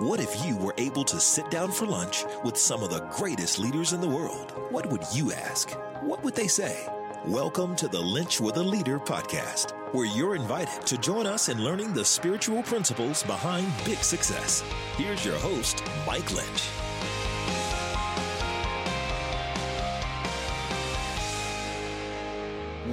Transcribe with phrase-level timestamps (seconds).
[0.00, 3.58] What if you were able to sit down for lunch with some of the greatest
[3.58, 4.54] leaders in the world?
[4.70, 5.72] What would you ask?
[6.00, 6.86] What would they say?
[7.26, 11.62] Welcome to the Linch with a Leader podcast, where you're invited to join us in
[11.62, 14.64] learning the spiritual principles behind big success.
[14.96, 16.70] Here's your host, Mike Linch.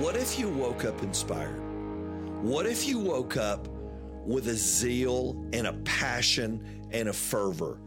[0.02, 1.62] What if you woke up inspired?
[2.42, 3.70] What if you woke up
[4.28, 7.80] with a zeal and a passion and a fervor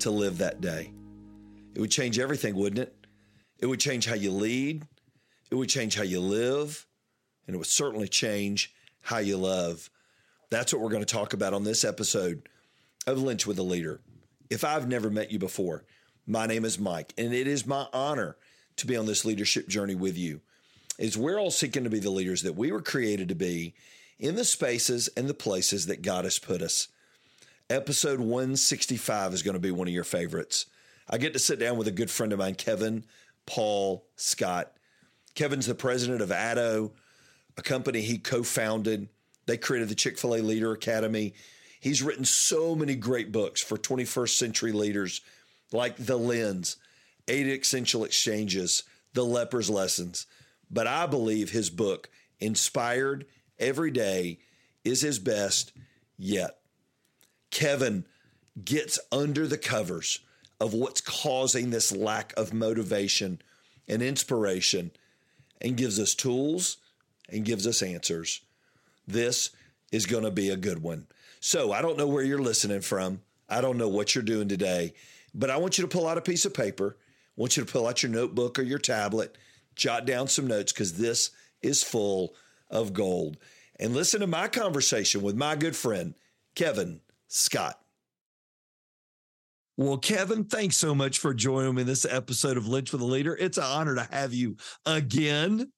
[0.00, 0.92] to live that day.
[1.74, 3.06] It would change everything, wouldn't it?
[3.58, 4.86] It would change how you lead,
[5.50, 6.86] it would change how you live,
[7.46, 9.90] and it would certainly change how you love.
[10.50, 12.48] That's what we're going to talk about on this episode
[13.06, 14.00] of Linch with a Leader.
[14.50, 15.84] If I've never met you before,
[16.26, 18.36] my name is Mike, and it is my honor
[18.76, 20.40] to be on this leadership journey with you.
[20.98, 23.74] Is we're all seeking to be the leaders that we were created to be
[24.18, 26.88] in the spaces and the places that God has put us.
[27.70, 30.66] Episode 165 is going to be one of your favorites.
[31.08, 33.06] I get to sit down with a good friend of mine, Kevin
[33.46, 34.72] Paul Scott.
[35.34, 36.92] Kevin's the president of Addo,
[37.56, 39.08] a company he co founded.
[39.46, 41.32] They created the Chick fil A Leader Academy.
[41.80, 45.22] He's written so many great books for 21st century leaders,
[45.72, 46.76] like The Lens,
[47.28, 48.82] Eight Essential Exchanges,
[49.14, 50.26] The Leper's Lessons.
[50.70, 53.24] But I believe his book, Inspired
[53.58, 54.40] Every Day,
[54.84, 55.72] is his best
[56.18, 56.58] yet.
[57.50, 58.04] Kevin
[58.62, 60.20] gets under the covers
[60.60, 63.40] of what's causing this lack of motivation
[63.88, 64.90] and inspiration
[65.60, 66.78] and gives us tools
[67.28, 68.40] and gives us answers.
[69.06, 69.50] This
[69.92, 71.06] is going to be a good one.
[71.40, 73.20] So, I don't know where you're listening from.
[73.48, 74.94] I don't know what you're doing today,
[75.34, 76.96] but I want you to pull out a piece of paper.
[76.98, 79.36] I want you to pull out your notebook or your tablet,
[79.74, 82.34] jot down some notes because this is full
[82.70, 83.36] of gold.
[83.78, 86.14] And listen to my conversation with my good friend,
[86.54, 87.00] Kevin
[87.34, 87.76] Scott.
[89.76, 93.04] Well, Kevin, thanks so much for joining me in this episode of Linch with a
[93.04, 93.36] Leader.
[93.36, 94.56] It's an honor to have you
[94.86, 95.72] again.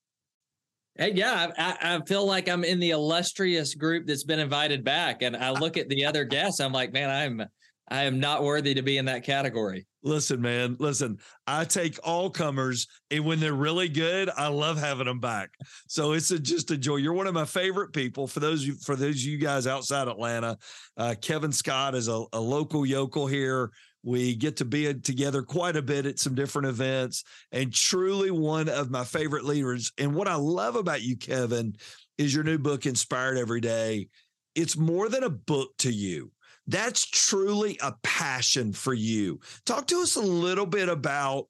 [0.99, 5.23] Hey, yeah, I, I, feel like I'm in the illustrious group that's been invited back,
[5.23, 6.61] and I look at the other guests.
[6.61, 7.47] I'm like, man, I'm
[7.89, 9.87] I am not worthy to be in that category.
[10.07, 11.19] Listen, man, listen,
[11.49, 15.51] I take all comers, and when they're really good, I love having them back.
[15.89, 16.97] So it's a, just a joy.
[16.97, 18.29] You're one of my favorite people.
[18.29, 20.59] For those for those you guys outside Atlanta,
[20.97, 23.73] uh, Kevin Scott is a, a local yokel here.
[24.05, 28.69] We get to be together quite a bit at some different events, and truly one
[28.69, 29.91] of my favorite leaders.
[29.99, 31.75] And what I love about you, Kevin,
[32.17, 34.07] is your new book, Inspired Every Day.
[34.55, 36.31] It's more than a book to you
[36.67, 39.41] that's truly a passion for you.
[39.65, 41.47] Talk to us a little bit about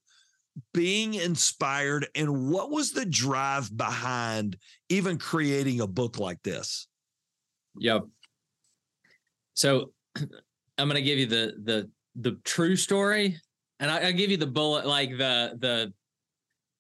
[0.73, 4.57] being inspired and what was the drive behind
[4.89, 6.89] even creating a book like this?
[7.79, 8.07] Yep.
[9.55, 13.39] So I'm going to give you the the the true story,
[13.81, 15.93] and I, will give you the bullet like the the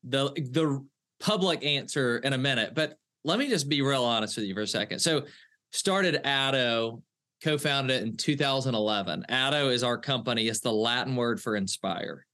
[0.04, 0.86] the the
[1.20, 2.74] public answer in a minute.
[2.74, 5.00] But let me just be real honest with you for a second.
[5.00, 5.24] So
[5.72, 7.02] started Addo
[7.46, 9.26] co-founded it in 2011.
[9.30, 10.48] Addo is our company.
[10.48, 12.26] It's the Latin word for inspire.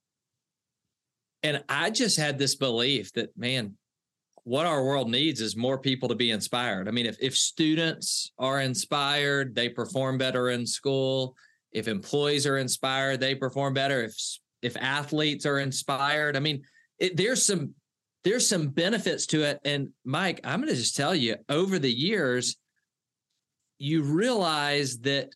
[1.42, 3.74] And I just had this belief that, man,
[4.44, 6.88] what our world needs is more people to be inspired.
[6.88, 11.36] I mean, if, if students are inspired, they perform better in school.
[11.72, 14.02] If employees are inspired, they perform better.
[14.04, 14.16] If
[14.62, 16.62] if athletes are inspired, I mean,
[16.98, 17.74] it, there's some
[18.24, 19.58] there's some benefits to it.
[19.64, 22.56] And Mike, I'm going to just tell you, over the years,
[23.82, 25.30] you realize that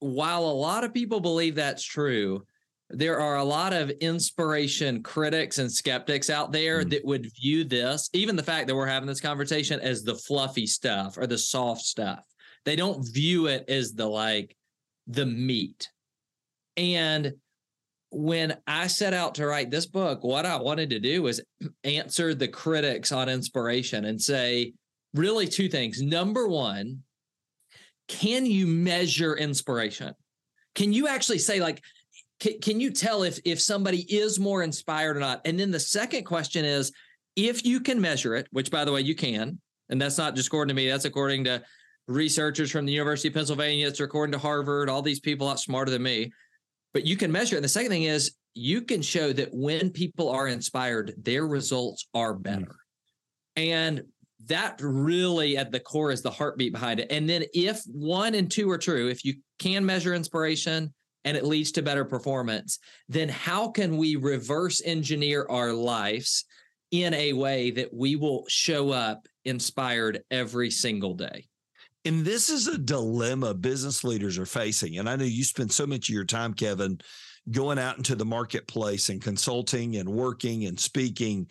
[0.00, 2.44] while a lot of people believe that's true,
[2.90, 6.90] there are a lot of inspiration critics and skeptics out there mm.
[6.90, 10.66] that would view this, even the fact that we're having this conversation, as the fluffy
[10.66, 12.24] stuff or the soft stuff.
[12.64, 14.56] They don't view it as the like
[15.06, 15.88] the meat.
[16.76, 17.32] And
[18.10, 21.40] when I set out to write this book, what I wanted to do was
[21.84, 24.72] answer the critics on inspiration and say
[25.14, 26.02] really two things.
[26.02, 27.04] Number one,
[28.08, 30.14] can you measure inspiration?
[30.74, 31.82] Can you actually say like,
[32.40, 35.42] can, can you tell if if somebody is more inspired or not?
[35.44, 36.92] And then the second question is,
[37.36, 40.48] if you can measure it, which by the way you can, and that's not just
[40.48, 41.62] according to me, that's according to
[42.08, 45.90] researchers from the University of Pennsylvania, it's according to Harvard, all these people out smarter
[45.90, 46.32] than me.
[46.92, 47.58] But you can measure it.
[47.58, 52.06] And the second thing is you can show that when people are inspired, their results
[52.14, 52.42] are mm.
[52.42, 52.76] better.
[53.56, 54.02] And
[54.46, 57.10] that really at the core is the heartbeat behind it.
[57.10, 60.92] And then if one and two are true, if you can measure inspiration
[61.24, 62.78] and it leads to better performance,
[63.08, 66.44] then how can we reverse engineer our lives
[66.90, 71.46] in a way that we will show up inspired every single day?
[72.04, 74.98] And this is a dilemma business leaders are facing.
[74.98, 77.00] And I know you spend so much of your time, Kevin,
[77.50, 81.48] going out into the marketplace and consulting and working and speaking,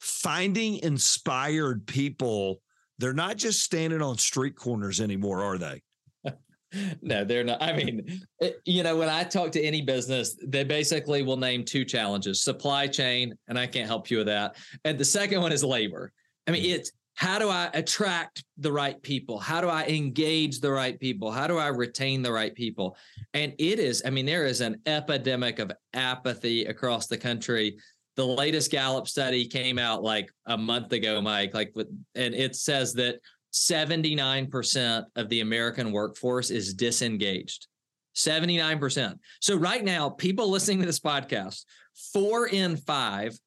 [0.00, 2.60] finding inspired people.
[2.98, 5.82] They're not just standing on street corners anymore, are they?
[7.02, 7.62] no, they're not.
[7.62, 11.64] I mean, it, you know, when I talk to any business, they basically will name
[11.64, 14.56] two challenges supply chain, and I can't help you with that.
[14.84, 16.12] And the second one is labor.
[16.46, 16.74] I mean, mm.
[16.74, 19.38] it's how do I attract the right people?
[19.38, 21.30] How do I engage the right people?
[21.30, 22.96] How do I retain the right people?
[23.34, 27.76] And it is, I mean, there is an epidemic of apathy across the country.
[28.20, 31.74] The latest Gallup study came out like a month ago, Mike, like,
[32.14, 33.18] and it says that
[33.54, 37.66] 79% of the American workforce is disengaged.
[38.14, 39.18] 79%.
[39.40, 41.64] So right now, people listening to this podcast,
[42.12, 43.38] four in five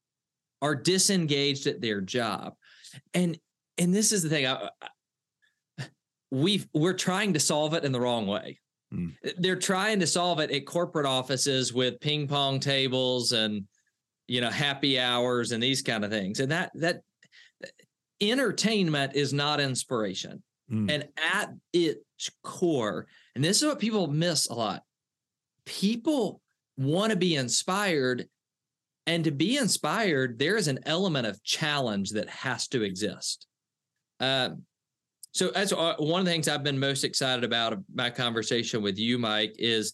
[0.63, 2.55] are disengaged at their job.
[3.13, 3.37] And
[3.77, 4.69] and this is the thing I,
[6.31, 8.59] we we're trying to solve it in the wrong way.
[8.91, 9.13] Mm.
[9.37, 13.65] They're trying to solve it at corporate offices with ping pong tables and
[14.27, 16.39] you know happy hours and these kind of things.
[16.39, 17.01] And that that
[18.21, 20.43] entertainment is not inspiration.
[20.71, 20.91] Mm.
[20.91, 24.83] And at its core, and this is what people miss a lot.
[25.65, 26.41] People
[26.77, 28.27] want to be inspired
[29.05, 33.47] and to be inspired, there is an element of challenge that has to exist.
[34.19, 34.51] Uh,
[35.31, 38.97] so that's uh, one of the things I've been most excited about my conversation with
[38.97, 39.93] you, Mike, is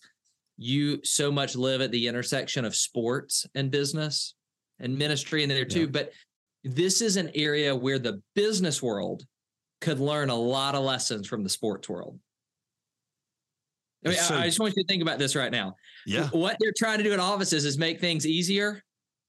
[0.60, 4.36] you so much live at the intersection of sports and business
[4.80, 5.82] and ministry in there too.
[5.82, 5.92] Yeah.
[5.92, 6.12] But
[6.64, 9.24] this is an area where the business world
[9.80, 12.20] could learn a lot of lessons from the sports world.
[14.06, 15.76] I, mean, so, I, just want you to think about this right now.
[16.06, 16.28] Yeah.
[16.30, 18.84] What they're trying to do at offices is make things easier.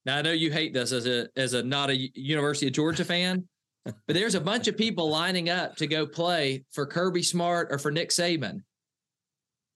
[0.05, 3.05] Now I know you hate this as a as a not a University of Georgia
[3.05, 3.47] fan,
[3.85, 7.79] but there's a bunch of people lining up to go play for Kirby Smart or
[7.79, 8.63] for Nick Saban.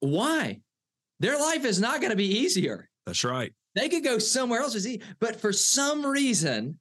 [0.01, 0.61] Why?
[1.25, 2.87] Their life is not going to be easier.
[3.07, 3.51] That's right.
[3.75, 4.87] They could go somewhere else,
[5.21, 6.79] but for some reason,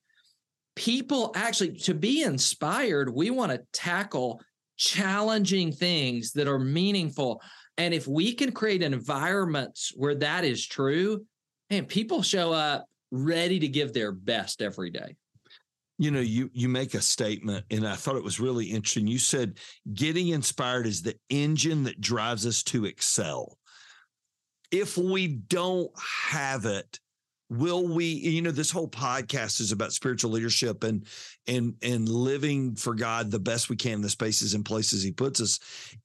[0.76, 4.42] people actually to be inspired, we want to tackle
[4.76, 7.42] challenging things that are meaningful.
[7.78, 11.26] And if we can create environments where that is true,
[11.70, 15.16] and people show up ready to give their best every day
[16.00, 19.20] you know you you make a statement and i thought it was really interesting you
[19.20, 19.60] said
[19.94, 23.60] getting inspired is the engine that drives us to excel
[24.74, 25.92] if we don't
[26.30, 27.00] have it
[27.50, 31.06] will we you know this whole podcast is about spiritual leadership and
[31.48, 35.12] and and living for god the best we can in the spaces and places he
[35.12, 35.60] puts us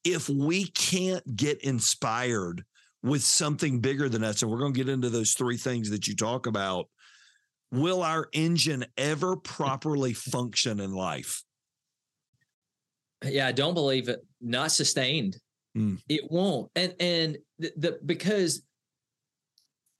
[0.04, 2.64] if we can't get inspired
[3.02, 6.06] with something bigger than us and we're going to get into those three things that
[6.06, 6.88] you talk about
[7.70, 11.42] will our engine ever properly function in life?
[13.24, 14.24] Yeah, I don't believe it.
[14.40, 15.36] Not sustained.
[15.76, 16.00] Mm.
[16.08, 16.70] It won't.
[16.74, 18.62] And and the, the because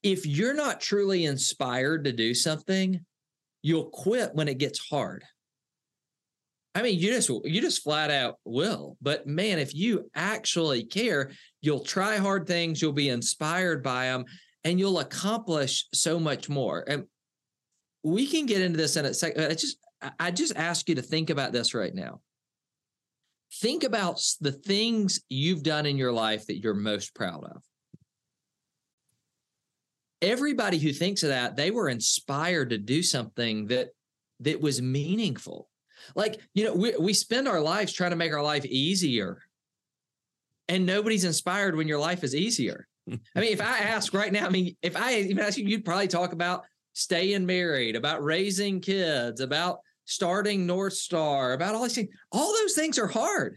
[0.03, 3.05] if you're not truly inspired to do something,
[3.63, 5.25] you'll quit when it gets hard.
[6.75, 8.97] I mean, you just you just flat out will.
[9.01, 14.25] But man, if you actually care, you'll try hard things, you'll be inspired by them,
[14.65, 16.85] and you'll accomplish so much more.
[16.87, 17.05] And
[18.05, 19.45] we can get into this in a second.
[19.45, 19.79] I just
[20.21, 22.21] I just ask you to think about this right now.
[23.55, 27.63] Think about the things you've done in your life that you're most proud of.
[30.21, 33.91] Everybody who thinks of that, they were inspired to do something that
[34.41, 35.69] that was meaningful.
[36.15, 39.43] Like, you know, we, we spend our lives trying to make our life easier.
[40.69, 42.87] And nobody's inspired when your life is easier.
[43.11, 45.85] I mean, if I ask right now, I mean, if I even ask you, you'd
[45.85, 51.95] probably talk about staying married, about raising kids, about starting North Star, about all these
[51.95, 52.09] things.
[52.33, 53.57] All those things are hard.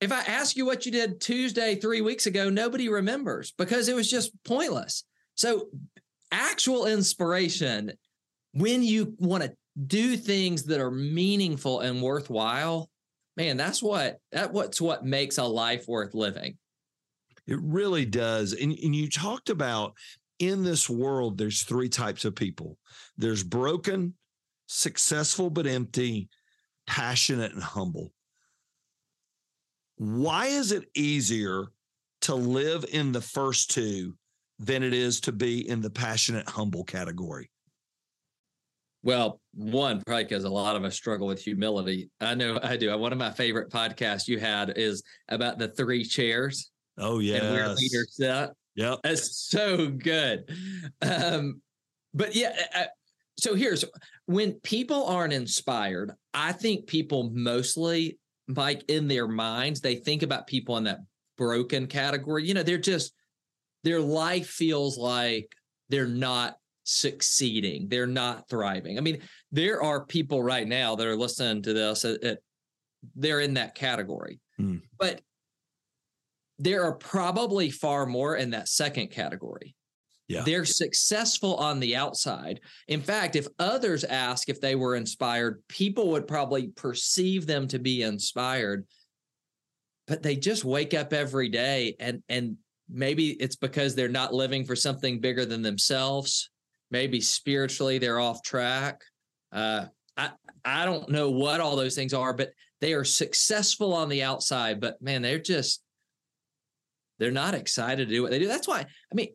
[0.00, 3.94] If I ask you what you did Tuesday three weeks ago, nobody remembers because it
[3.94, 5.04] was just pointless.
[5.34, 5.68] So,
[6.30, 7.92] actual inspiration,
[8.52, 9.52] when you want to
[9.86, 12.88] do things that are meaningful and worthwhile,
[13.36, 16.56] man, that's what that what's what makes a life worth living.
[17.46, 18.52] It really does.
[18.52, 19.94] And, and you talked about
[20.38, 22.78] in this world, there's three types of people
[23.16, 24.14] there's broken,
[24.66, 26.28] successful but empty,
[26.86, 28.12] passionate and humble.
[29.96, 31.66] Why is it easier
[32.22, 34.16] to live in the first two
[34.58, 37.50] than it is to be in the passionate, humble category?
[39.02, 42.10] Well, one, probably because a lot of us struggle with humility.
[42.20, 42.96] I know I do.
[42.98, 46.70] One of my favorite podcasts you had is about the three chairs.
[46.98, 47.36] Oh, yeah.
[47.36, 48.50] And where leaders sit.
[48.74, 50.50] Yeah, that's so good.
[51.00, 51.62] Um,
[52.12, 52.52] but yeah,
[53.38, 53.84] so here's
[54.26, 56.12] when people aren't inspired.
[56.32, 61.00] I think people mostly Mike, in their minds, they think about people in that
[61.36, 62.46] broken category.
[62.46, 63.12] You know, they're just
[63.84, 65.52] their life feels like
[65.88, 68.98] they're not succeeding, they're not thriving.
[68.98, 72.34] I mean, there are people right now that are listening to this, uh, uh,
[73.16, 74.40] they're in that category.
[74.60, 74.82] Mm.
[74.98, 75.20] But
[76.58, 79.74] there are probably far more in that second category.
[80.28, 80.42] Yeah.
[80.42, 82.60] They're successful on the outside.
[82.88, 87.78] In fact, if others ask if they were inspired, people would probably perceive them to
[87.78, 88.86] be inspired.
[90.08, 92.56] But they just wake up every day and and
[92.88, 96.50] maybe it's because they're not living for something bigger than themselves.
[96.90, 99.02] Maybe spiritually they're off track.
[99.52, 100.30] Uh, I
[100.64, 104.80] I don't know what all those things are, but they are successful on the outside.
[104.80, 105.82] But man, they're just
[107.18, 108.48] they're not excited to do what they do.
[108.48, 109.28] That's why I mean,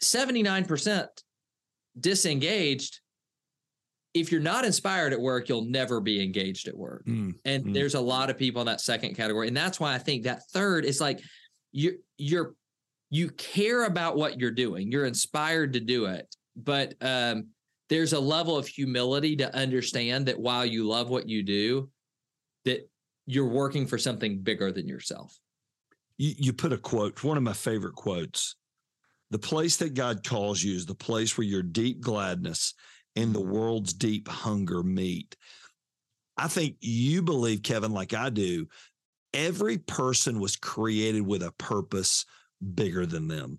[0.00, 1.08] seventy nine percent
[1.98, 3.00] disengaged.
[4.14, 7.04] If you're not inspired at work, you'll never be engaged at work.
[7.06, 7.74] Mm, and mm.
[7.74, 10.42] there's a lot of people in that second category, and that's why I think that
[10.52, 11.20] third is like
[11.72, 12.54] you're you're
[13.10, 14.90] you care about what you're doing.
[14.90, 17.48] You're inspired to do it, but um,
[17.88, 21.88] there's a level of humility to understand that while you love what you do,
[22.64, 22.88] that
[23.26, 25.36] you're working for something bigger than yourself.
[26.18, 28.56] You, you put a quote, one of my favorite quotes.
[29.30, 32.74] The place that God calls you is the place where your deep gladness
[33.16, 35.36] and the world's deep hunger meet.
[36.36, 38.68] I think you believe, Kevin, like I do,
[39.32, 42.24] every person was created with a purpose
[42.74, 43.58] bigger than them.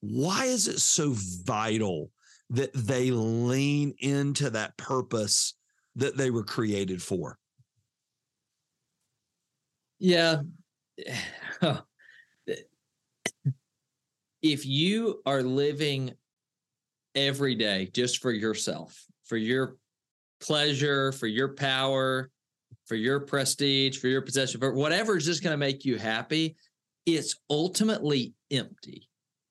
[0.00, 2.10] Why is it so vital
[2.50, 5.54] that they lean into that purpose
[5.96, 7.38] that they were created for?
[9.98, 10.42] Yeah.
[14.42, 16.12] if you are living
[17.14, 19.76] every day just for yourself, for your
[20.40, 22.30] pleasure, for your power,
[22.86, 26.56] for your prestige, for your possession, for whatever is just going to make you happy,
[27.06, 29.08] it's ultimately empty.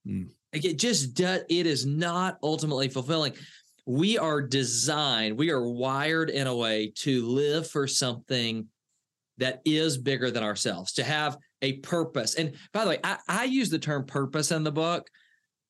[0.08, 0.30] Mm.
[0.54, 3.34] Like it just does, it is not ultimately fulfilling.
[3.86, 8.68] We are designed, we are wired in a way to live for something
[9.38, 12.36] that is bigger than ourselves, to have a purpose.
[12.36, 15.10] And by the way, I, I use the term purpose in the book.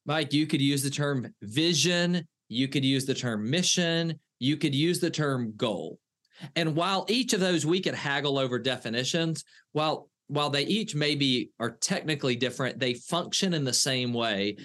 [0.06, 4.74] Mike, you could use the term vision, you could use the term mission, you could
[4.74, 6.00] use the term goal.
[6.56, 9.44] And while each of those we could haggle over definitions,
[9.74, 14.56] while while they each maybe are technically different, they function in the same way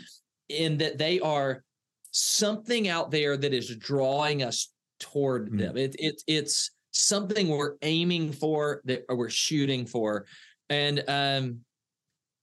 [0.48, 1.64] in that they are
[2.12, 5.58] something out there that is drawing us toward mm.
[5.58, 5.76] them.
[5.76, 10.26] It, it, it's something we're aiming for that we're shooting for.
[10.68, 11.60] And um,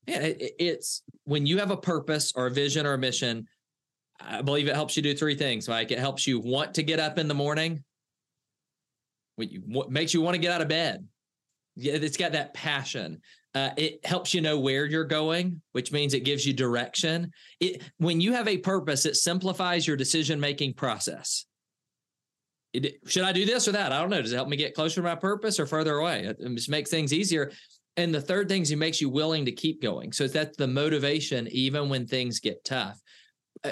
[0.07, 3.47] it, it's when you have a purpose or a vision or a mission,
[4.19, 5.91] I believe it helps you do three things, Mike.
[5.91, 7.83] It helps you want to get up in the morning.
[9.35, 11.05] What makes you want to get out of bed
[11.75, 13.21] yeah, it's got that passion.
[13.55, 17.31] Uh, it helps you know where you're going, which means it gives you direction.
[17.59, 21.45] It when you have a purpose, it simplifies your decision making process.
[22.73, 23.91] It, should I do this or that?
[23.91, 24.21] I don't know.
[24.21, 26.25] Does it help me get closer to my purpose or further away?
[26.25, 27.51] It, it just makes things easier.
[27.95, 30.11] And the third thing is it makes you willing to keep going.
[30.11, 32.99] So that's the motivation, even when things get tough.
[33.63, 33.71] Uh,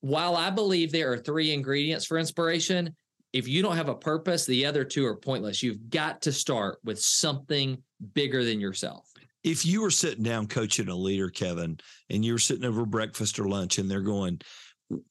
[0.00, 2.94] while I believe there are three ingredients for inspiration,
[3.32, 5.62] if you don't have a purpose, the other two are pointless.
[5.62, 7.82] You've got to start with something
[8.14, 9.08] bigger than yourself.
[9.42, 11.78] If you were sitting down coaching a leader, Kevin,
[12.10, 14.40] and you were sitting over breakfast or lunch and they're going,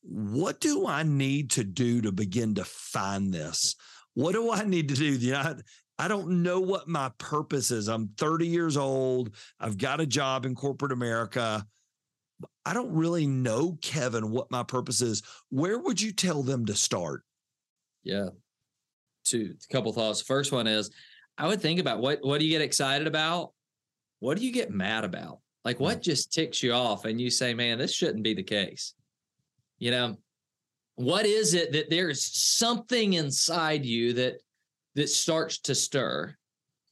[0.03, 3.75] What do I need to do to begin to find this?
[4.13, 5.05] What do I need to do?
[5.05, 5.55] You know,
[6.03, 7.87] I, don't know what my purpose is.
[7.87, 9.31] I'm 30 years old.
[9.59, 11.65] I've got a job in corporate America.
[12.65, 15.21] I don't really know, Kevin, what my purpose is.
[15.49, 17.23] Where would you tell them to start?
[18.03, 18.29] Yeah.
[19.23, 20.21] Two a couple thoughts.
[20.21, 20.89] First one is
[21.37, 23.53] I would think about what what do you get excited about?
[24.19, 25.39] What do you get mad about?
[25.63, 26.03] Like what mm.
[26.03, 28.93] just ticks you off and you say, man, this shouldn't be the case.
[29.77, 30.17] You know,
[30.95, 34.35] what is it that there's something inside you that
[34.95, 36.35] that starts to stir?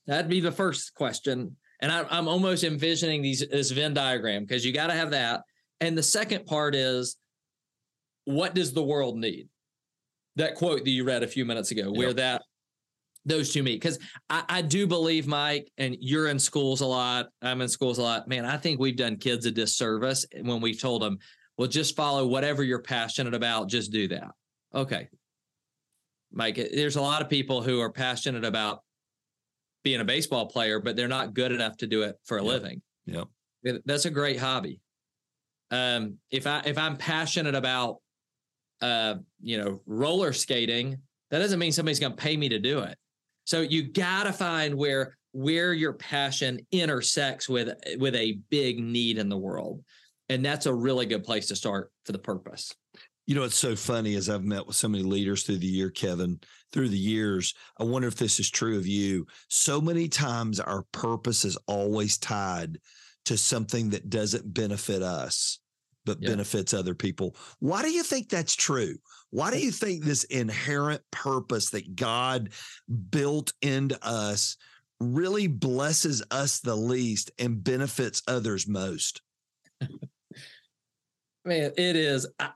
[0.07, 1.55] That'd be the first question.
[1.81, 5.41] And I, am almost envisioning these this Venn diagram because you got to have that.
[5.79, 7.15] And the second part is,
[8.25, 9.47] what does the world need?
[10.39, 12.41] that quote that you read a few minutes ago, where that
[13.25, 13.79] those two meet.
[13.79, 17.27] Because I, I, do believe, Mike, and you're in schools a lot.
[17.41, 18.27] I'm in schools a lot.
[18.27, 21.19] Man, I think we've done kids a disservice when we've told them,
[21.57, 24.31] well, just follow whatever you're passionate about, just do that.
[24.73, 25.09] Okay.
[26.31, 28.83] Mike, there's a lot of people who are passionate about
[29.83, 32.51] being a baseball player, but they're not good enough to do it for a yep.
[32.51, 32.81] living.
[33.05, 33.27] Yep.
[33.86, 34.79] That's a great hobby.
[35.71, 37.98] Um, if I if I'm passionate about
[38.81, 40.98] uh, you know, roller skating,
[41.31, 42.98] that doesn't mean somebody's going to pay me to do it.
[43.45, 49.17] So you got to find where where your passion intersects with with a big need
[49.17, 49.83] in the world
[50.27, 52.74] and that's a really good place to start for the purpose
[53.29, 55.91] you know, it's so funny as I've met with so many leaders through the year,
[55.91, 56.39] Kevin,
[56.71, 57.53] through the years.
[57.77, 59.27] I wonder if this is true of you.
[59.50, 62.79] So many times our purpose is always tied
[63.25, 65.59] to something that doesn't benefit us,
[66.07, 66.29] but yeah.
[66.31, 67.36] benefits other people.
[67.59, 68.95] Why do you think that's true?
[69.29, 72.50] Why do you think this inherent purpose that God
[73.12, 74.57] built into us
[75.00, 79.21] really blesses us the least and benefits others most?
[81.45, 82.27] Man, it is.
[82.39, 82.50] I,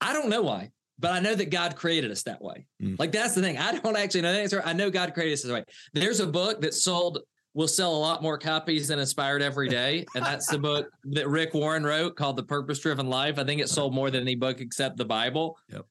[0.00, 2.66] I don't know why, but I know that God created us that way.
[2.82, 2.98] Mm.
[2.98, 3.58] Like that's the thing.
[3.58, 4.62] I don't actually know the answer.
[4.64, 5.64] I know God created us that way.
[5.92, 7.20] There's a book that sold
[7.52, 11.28] will sell a lot more copies than Inspired every day, and that's the book that
[11.28, 13.38] Rick Warren wrote called The Purpose Driven Life.
[13.38, 15.58] I think it sold more than any book except the Bible.
[15.68, 15.86] Yep.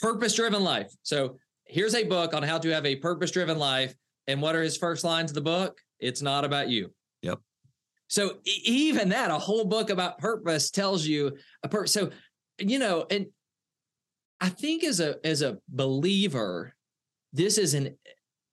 [0.00, 0.92] Purpose Driven Life.
[1.02, 1.38] So
[1.68, 3.94] here's a book on how to have a purpose driven life.
[4.26, 5.80] And what are his first lines of the book?
[6.00, 6.92] It's not about you.
[7.22, 7.38] Yep.
[8.08, 11.92] So even that, a whole book about purpose tells you a purpose.
[11.92, 12.10] So
[12.58, 13.26] you know, and
[14.40, 16.74] I think as a as a believer,
[17.32, 17.96] this is an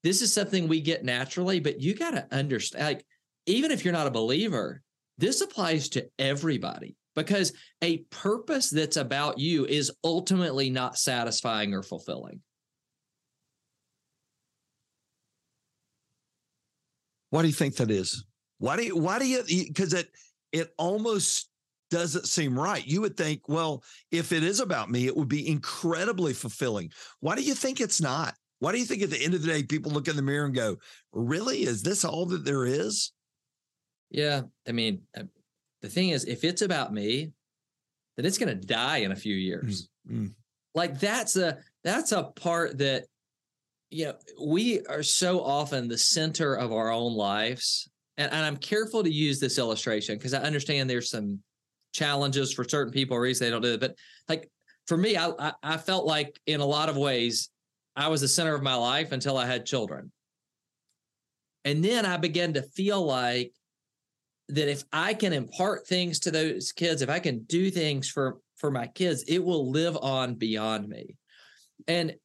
[0.04, 3.06] this is something we get naturally, but you got to understand like
[3.46, 4.82] even if you're not a believer,
[5.18, 11.82] this applies to everybody because a purpose that's about you is ultimately not satisfying or
[11.82, 12.42] fulfilling.
[17.30, 18.26] Why do you think that is?
[18.60, 20.10] Why do you why do you because it
[20.52, 21.50] it almost
[21.90, 22.86] doesn't seem right.
[22.86, 26.92] You would think, well, if it is about me, it would be incredibly fulfilling.
[27.20, 28.36] Why do you think it's not?
[28.60, 30.46] Why do you think at the end of the day, people look in the mirror
[30.46, 30.78] and go,
[31.12, 31.64] really?
[31.64, 33.12] Is this all that there is?
[34.10, 34.42] Yeah.
[34.68, 35.24] I mean, uh,
[35.82, 37.32] the thing is, if it's about me,
[38.18, 39.90] then it's going to die in a few years.
[40.10, 40.28] Mm-hmm.
[40.74, 43.06] Like that's a, that's a part that,
[43.92, 47.90] you know, we are so often the center of our own lives.
[48.18, 51.40] And, and I'm careful to use this illustration because I understand there's some
[51.96, 53.80] challenges for certain people, or reasons they don't do it.
[53.80, 53.96] But
[54.28, 54.50] like
[54.88, 57.50] for me, I, I, felt like in a lot of ways,
[57.96, 60.12] I was the center of my life until I had children.
[61.64, 63.52] And then I began to feel like
[64.50, 68.38] that if I can impart things to those kids, if I can do things for
[68.58, 71.18] for my kids, it will live on beyond me.
[71.88, 72.16] And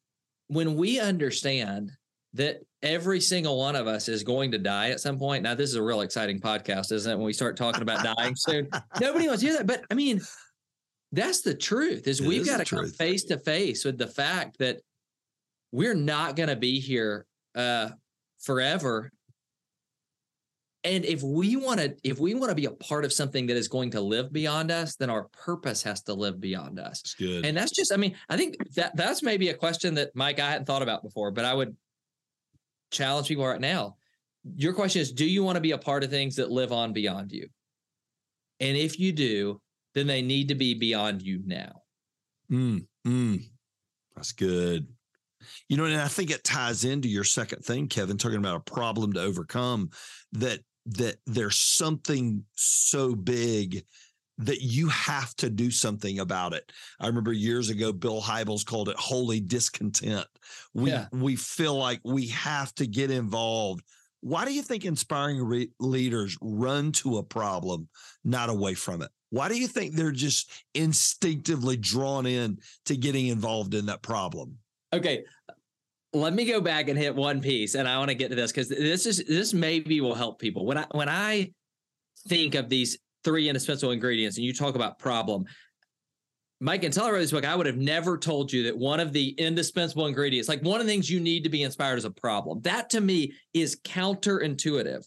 [0.47, 1.91] when we understand
[2.33, 5.43] that every single one of us is going to die at some point.
[5.43, 7.15] Now, this is a real exciting podcast, isn't it?
[7.15, 8.69] When we start talking about dying soon,
[9.01, 9.67] nobody wants to hear that.
[9.67, 10.21] But I mean,
[11.11, 12.07] that's the truth.
[12.07, 14.79] Is it we've got to come face to face with the fact that
[15.71, 17.89] we're not going to be here uh,
[18.39, 19.11] forever.
[20.83, 23.55] And if we want to, if we want to be a part of something that
[23.55, 27.01] is going to live beyond us, then our purpose has to live beyond us.
[27.01, 27.45] That's good.
[27.45, 30.49] And that's just, I mean, I think that that's maybe a question that Mike I
[30.49, 31.75] hadn't thought about before, but I would
[32.91, 33.95] challenge people right now.
[34.55, 36.93] Your question is Do you want to be a part of things that live on
[36.93, 37.47] beyond you?
[38.59, 39.59] And if you do,
[39.93, 41.81] then they need to be beyond you now.
[42.51, 43.43] Mm, mm,
[44.15, 44.87] that's good.
[45.67, 48.71] You know, and I think it ties into your second thing, Kevin, talking about a
[48.71, 49.89] problem to overcome
[50.33, 53.83] that that there's something so big
[54.37, 56.71] that you have to do something about it.
[56.99, 60.27] I remember years ago, Bill Hybels called it holy discontent.
[60.73, 61.07] We yeah.
[61.11, 63.83] we feel like we have to get involved.
[64.21, 67.89] Why do you think inspiring re- leaders run to a problem,
[68.23, 69.09] not away from it?
[69.31, 74.57] Why do you think they're just instinctively drawn in to getting involved in that problem?
[74.93, 75.23] Okay,
[76.13, 78.51] let me go back and hit one piece, and I want to get to this
[78.51, 81.51] because this is this maybe will help people when I when I
[82.27, 85.45] think of these three indispensable ingredients and you talk about problem.
[86.59, 89.13] Mike, until I wrote this book, I would have never told you that one of
[89.13, 92.11] the indispensable ingredients, like one of the things you need to be inspired is a
[92.11, 92.61] problem.
[92.61, 95.03] That to me is counterintuitive.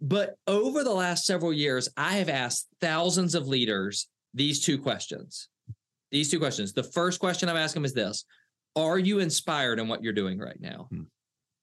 [0.00, 5.48] But over the last several years, I have asked thousands of leaders these two questions.
[6.12, 6.72] These two questions.
[6.72, 8.24] The first question I'm asking is this
[8.76, 10.86] Are you inspired in what you're doing right now?
[10.90, 11.02] Hmm.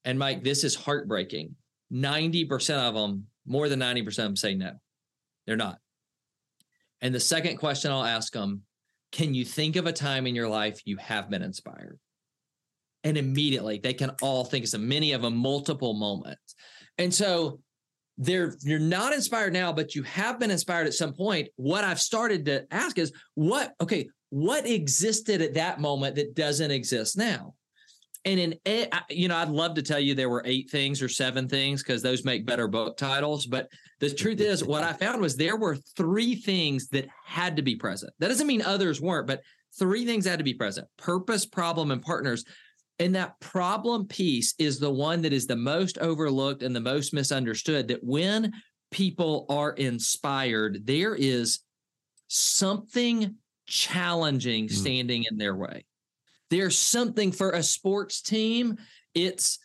[0.04, 1.56] And Mike, this is heartbreaking.
[1.94, 4.74] 90% of them, more than 90% of them say no.
[5.46, 5.78] They're not.
[7.02, 8.64] And the second question I'll ask them
[9.12, 12.00] can you think of a time in your life you have been inspired?
[13.04, 16.56] And immediately they can all think of some, many of them, multiple moments.
[16.98, 17.60] And so
[18.18, 21.50] they're you're not inspired now, but you have been inspired at some point.
[21.56, 26.72] What I've started to ask is what, okay, what existed at that moment that doesn't
[26.72, 27.54] exist now?
[28.26, 31.50] And in, you know, I'd love to tell you there were eight things or seven
[31.50, 33.46] things because those make better book titles.
[33.46, 33.68] But
[34.00, 37.76] the truth is, what I found was there were three things that had to be
[37.76, 38.14] present.
[38.20, 39.42] That doesn't mean others weren't, but
[39.78, 42.46] three things had to be present purpose, problem, and partners.
[43.00, 47.14] And that problem piece is the one that is the most overlooked and the most
[47.14, 47.90] misunderstood.
[47.90, 48.54] That when
[48.92, 51.60] people are inspired, there is
[52.28, 54.72] something challenging mm.
[54.72, 55.86] standing in their way.
[56.54, 58.78] There's something for a sports team,
[59.16, 59.58] it's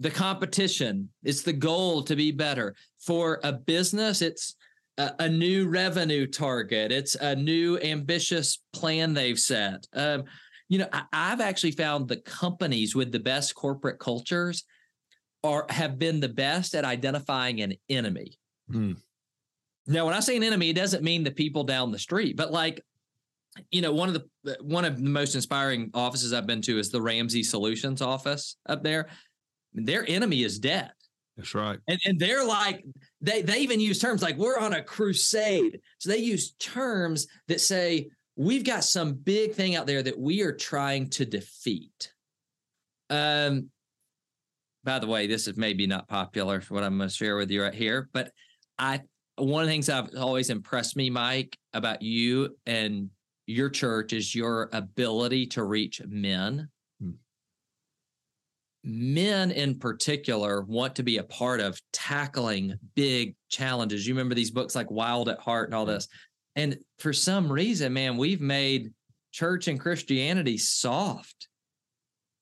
[0.00, 2.74] the competition, it's the goal to be better.
[2.98, 4.56] For a business, it's
[4.98, 9.86] a, a new revenue target, it's a new ambitious plan they've set.
[9.92, 10.24] Um,
[10.68, 14.64] you know, I, I've actually found the companies with the best corporate cultures
[15.44, 18.36] are have been the best at identifying an enemy.
[18.68, 18.96] Mm.
[19.86, 22.50] Now, when I say an enemy, it doesn't mean the people down the street, but
[22.50, 22.82] like,
[23.70, 26.90] you know, one of the one of the most inspiring offices I've been to is
[26.90, 29.08] the Ramsey Solutions office up there.
[29.74, 30.92] Their enemy is debt.
[31.36, 31.78] That's right.
[31.88, 32.84] And and they're like
[33.20, 35.80] they they even use terms like we're on a crusade.
[35.98, 40.42] So they use terms that say we've got some big thing out there that we
[40.42, 42.12] are trying to defeat.
[43.10, 43.70] Um,
[44.84, 47.50] by the way, this is maybe not popular for what I'm going to share with
[47.50, 48.30] you right here, but
[48.78, 49.02] I
[49.36, 53.10] one of the things I've always impressed me, Mike, about you and
[53.46, 56.68] your church is your ability to reach men.
[57.00, 57.10] Hmm.
[58.84, 64.06] Men in particular want to be a part of tackling big challenges.
[64.06, 66.08] You remember these books like Wild at Heart and all this.
[66.56, 68.92] And for some reason, man, we've made
[69.32, 71.48] church and Christianity soft.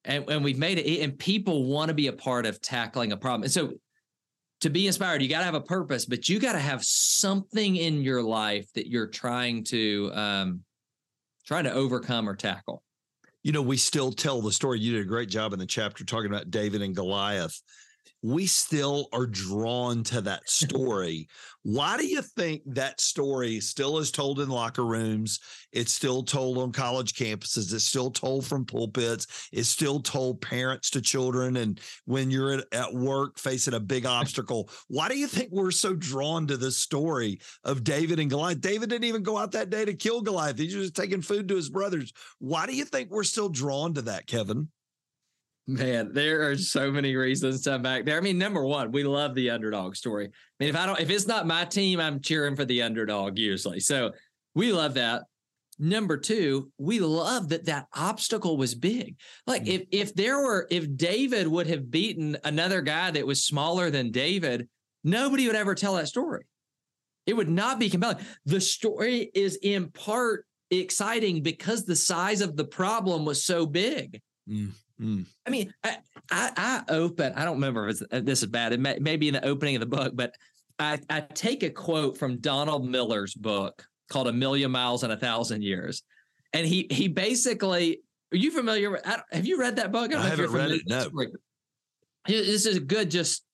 [0.05, 3.17] And, and we've made it, and people want to be a part of tackling a
[3.17, 3.45] problem.
[3.45, 3.73] And so
[4.61, 7.77] to be inspired, you got to have a purpose, but you got to have something
[7.77, 10.61] in your life that you're trying to um,
[11.47, 12.83] trying to overcome or tackle.
[13.43, 14.81] You know, we still tell the story.
[14.81, 17.61] You did a great job in the chapter talking about David and Goliath
[18.25, 21.29] we still are drawn to that story.
[21.63, 25.41] Why do you think that story still is told in locker rooms?
[25.73, 27.75] It's still told on college campuses.
[27.75, 29.27] It's still told from pulpits.
[29.53, 31.59] It's still told parents to children.
[31.59, 35.71] And when you're at, at work facing a big obstacle, why do you think we're
[35.71, 38.63] so drawn to this story of David and Goliath?
[38.63, 40.59] David didn't even go out that day to kill Goliath.
[40.59, 42.11] He's just taking food to his brothers.
[42.39, 44.69] Why do you think we're still drawn to that, Kevin?
[45.67, 48.19] Man, there are so many reasons to back there.
[48.19, 50.27] I mean, number one, we love the underdog story.
[50.27, 53.39] I mean, if I don't, if it's not my team, I'm cheering for the underdog
[53.39, 53.81] usually.
[53.81, 54.13] So
[54.55, 55.23] we love that.
[55.79, 59.17] Number two, we love that that obstacle was big.
[59.47, 59.83] Like mm-hmm.
[59.93, 64.11] if if there were if David would have beaten another guy that was smaller than
[64.11, 64.69] David,
[65.03, 66.45] nobody would ever tell that story.
[67.27, 68.19] It would not be compelling.
[68.45, 74.21] The story is in part exciting because the size of the problem was so big.
[74.49, 74.73] Mm.
[75.05, 75.27] Mm.
[75.47, 75.99] I mean, I,
[76.31, 77.35] I, I open.
[77.35, 78.73] I don't remember if this is bad.
[78.73, 80.35] It may, may be in the opening of the book, but
[80.79, 85.17] I, I take a quote from Donald Miller's book called "A Million Miles in a
[85.17, 86.03] Thousand Years,"
[86.53, 88.01] and he he basically.
[88.33, 88.91] Are you familiar?
[88.91, 90.13] With, have you read that book?
[90.13, 90.83] I, I haven't read it.
[90.89, 91.09] No.
[92.27, 93.11] This is good.
[93.11, 93.45] Just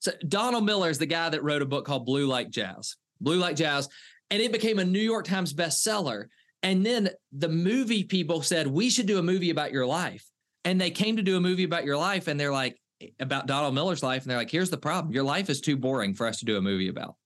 [0.00, 2.96] so Donald Miller is the guy that wrote a book called Blue Like Jazz.
[3.20, 3.88] Blue Like Jazz,
[4.30, 6.26] and it became a New York Times bestseller.
[6.64, 10.24] And then the movie people said we should do a movie about your life
[10.64, 12.76] and they came to do a movie about your life and they're like
[13.18, 15.12] about Donald Miller's life and they're like here's the problem.
[15.12, 17.16] Your life is too boring for us to do a movie about.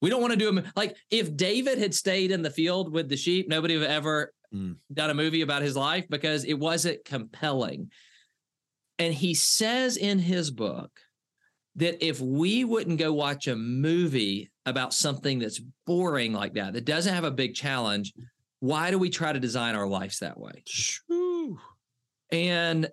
[0.00, 3.08] We don't want to do a like if David had stayed in the field with
[3.08, 4.76] the sheep nobody would ever mm.
[4.92, 7.90] done a movie about his life because it wasn't compelling.
[8.98, 10.90] And he says in his book
[11.76, 16.84] that if we wouldn't go watch a movie about something that's boring like that that
[16.84, 18.12] doesn't have a big challenge
[18.60, 20.62] why do we try to design our lives that way
[22.34, 22.88] and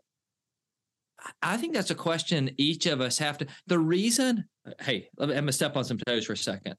[1.41, 3.47] I think that's a question each of us have to.
[3.67, 4.45] The reason,
[4.79, 6.75] hey, I'm going to step on some toes for a second.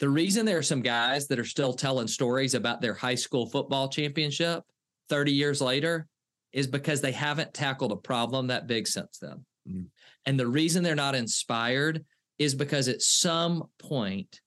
[0.00, 3.46] The reason there are some guys that are still telling stories about their high school
[3.46, 4.64] football championship
[5.10, 6.08] 30 years later
[6.52, 9.44] is because they haven't tackled a problem that big since then.
[9.68, 9.86] Mm.
[10.26, 12.04] And the reason they're not inspired
[12.38, 14.40] is because at some point,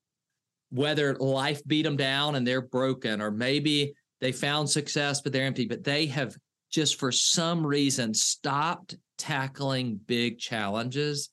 [0.69, 5.45] whether life beat them down and they're broken, or maybe they found success, but they're
[5.45, 6.35] empty, but they have
[6.71, 11.29] just for some reason stopped tackling big challenges.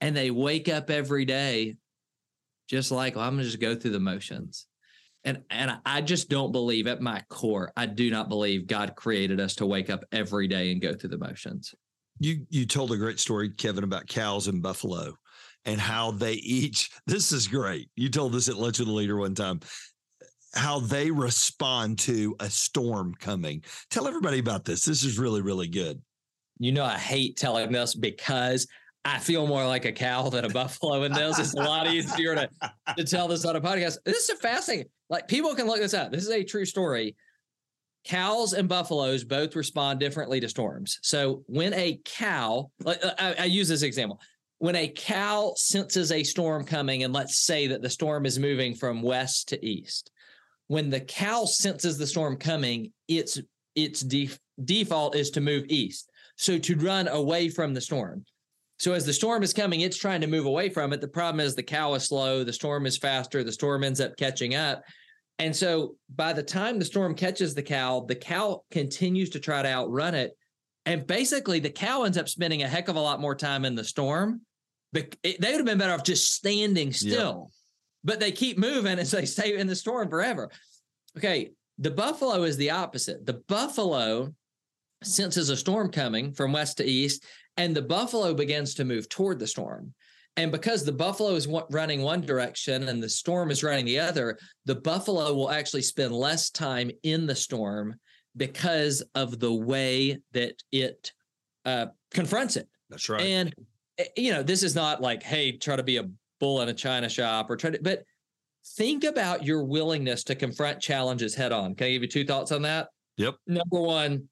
[0.00, 1.76] And they wake up every day
[2.68, 4.66] just like well, i'm gonna just go through the motions.
[5.24, 9.40] And and i just don't believe at my core i do not believe god created
[9.40, 11.74] us to wake up every day and go through the motions.
[12.20, 15.14] You you told a great story kevin about cows and buffalo
[15.64, 17.90] and how they each this is great.
[17.96, 19.60] You told this at lunch with leader one time
[20.54, 23.62] how they respond to a storm coming.
[23.90, 24.84] Tell everybody about this.
[24.84, 26.00] This is really, really good.
[26.58, 28.66] You know, I hate telling this because
[29.04, 31.38] I feel more like a cow than a buffalo in this.
[31.38, 32.48] It's a lot easier to,
[32.96, 33.98] to tell this on a podcast.
[34.04, 34.88] This is fascinating.
[35.08, 36.10] Like people can look this up.
[36.10, 37.14] This is a true story.
[38.04, 40.98] cows and buffaloes both respond differently to storms.
[41.02, 44.20] So when a cow, uh, uh, I, I use this example,
[44.58, 48.74] when a cow senses a storm coming, and let's say that the storm is moving
[48.74, 50.10] from west to east,
[50.68, 53.40] when the cow senses the storm coming, its
[53.74, 56.10] its def- default is to move east.
[56.36, 58.24] So to run away from the storm.
[58.78, 61.00] So as the storm is coming, it's trying to move away from it.
[61.00, 64.16] The problem is the cow is slow, the storm is faster, the storm ends up
[64.16, 64.84] catching up.
[65.40, 69.62] And so by the time the storm catches the cow, the cow continues to try
[69.62, 70.36] to outrun it.
[70.86, 73.74] And basically, the cow ends up spending a heck of a lot more time in
[73.74, 74.40] the storm.
[74.92, 77.50] But they would have been better off just standing still.
[78.04, 80.50] But they keep moving as they stay in the storm forever.
[81.16, 81.50] Okay.
[81.78, 83.24] The buffalo is the opposite.
[83.24, 84.34] The buffalo
[85.04, 87.24] senses a storm coming from west to east,
[87.56, 89.94] and the buffalo begins to move toward the storm.
[90.36, 94.38] And because the buffalo is running one direction and the storm is running the other,
[94.66, 97.96] the buffalo will actually spend less time in the storm
[98.36, 101.12] because of the way that it
[101.64, 102.68] uh, confronts it.
[102.88, 103.20] That's right.
[103.20, 103.54] And
[103.98, 106.08] eh, you know, this is not like, hey, try to be a
[106.40, 108.04] bull in a china shop or try to, but
[108.76, 111.74] think about your willingness to confront challenges head on.
[111.74, 112.88] Can I give you two thoughts on that?
[113.16, 113.36] Yep.
[113.46, 114.28] Number one,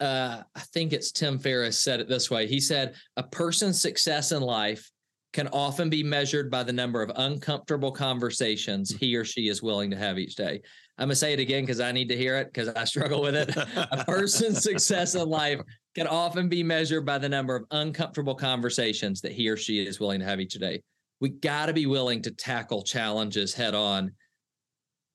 [0.00, 2.46] uh, I think it's Tim Ferriss said it this way.
[2.46, 4.90] He said, a person's success in life
[5.32, 9.90] can often be measured by the number of uncomfortable conversations he or she is willing
[9.90, 10.60] to have each day.
[10.98, 13.22] I'm going to say it again because I need to hear it because I struggle
[13.22, 13.56] with it.
[13.56, 15.60] a person's success in life
[15.94, 20.00] can often be measured by the number of uncomfortable conversations that he or she is
[20.00, 20.82] willing to have each day.
[21.20, 24.12] We got to be willing to tackle challenges head on.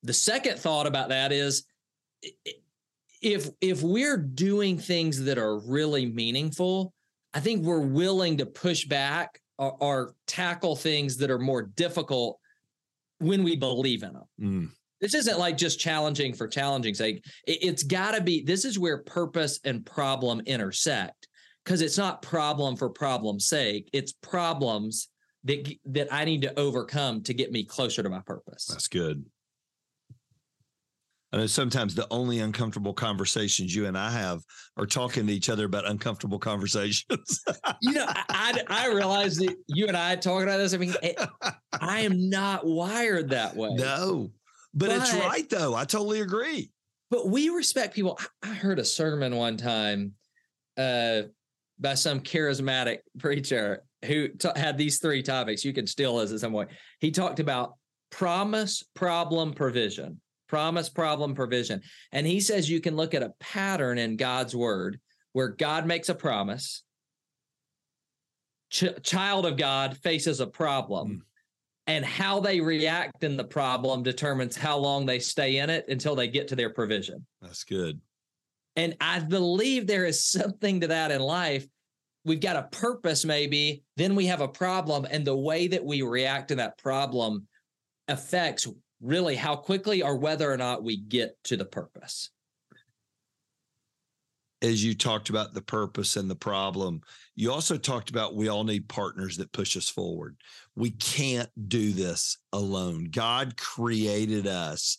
[0.04, 1.66] The second thought about that is
[3.22, 6.94] if if we're doing things that are really meaningful,
[7.34, 12.40] I think we're willing to push back or, or tackle things that are more difficult
[13.20, 14.24] when we believe in them.
[14.40, 14.70] Mm.
[15.02, 17.26] This isn't like just challenging for challenging sake.
[17.48, 18.44] It, it's got to be.
[18.44, 21.28] This is where purpose and problem intersect
[21.64, 23.90] because it's not problem for problem's sake.
[23.92, 25.10] It's problems
[25.46, 28.66] that that I need to overcome to get me closer to my purpose.
[28.66, 29.26] That's good.
[31.32, 34.42] I know sometimes the only uncomfortable conversations you and I have
[34.78, 37.44] are talking to each other about uncomfortable conversations.
[37.82, 40.74] you know, I, I, I realized that you and I talking about this.
[40.74, 41.20] I mean, it,
[41.74, 43.74] I am not wired that way.
[43.74, 44.32] No,
[44.74, 45.76] but, but, it's right though.
[45.76, 46.72] I totally agree.
[47.12, 48.20] But we respect people.
[48.42, 50.14] I heard a sermon one time
[50.78, 51.24] uh,
[51.80, 55.66] by some charismatic preacher who t- had these three topics.
[55.66, 56.70] You can steal this at some point.
[57.00, 57.76] He talked about
[58.10, 61.82] promise, problem, provision promise, problem, provision.
[62.12, 65.00] And he says you can look at a pattern in God's word
[65.34, 66.84] where God makes a promise,
[68.70, 71.10] Ch- child of God faces a problem.
[71.10, 71.20] Mm.
[71.88, 76.16] And how they react in the problem determines how long they stay in it until
[76.16, 77.26] they get to their provision.
[77.42, 78.02] That's good.
[78.76, 81.68] And I believe there is something to that in life.
[82.26, 85.06] We've got a purpose, maybe, then we have a problem.
[85.10, 87.48] And the way that we react to that problem
[88.08, 88.68] affects
[89.00, 92.32] really how quickly or whether or not we get to the purpose.
[94.62, 97.02] As you talked about the purpose and the problem,
[97.36, 100.38] you also talked about we all need partners that push us forward.
[100.76, 103.10] We can't do this alone.
[103.12, 104.98] God created us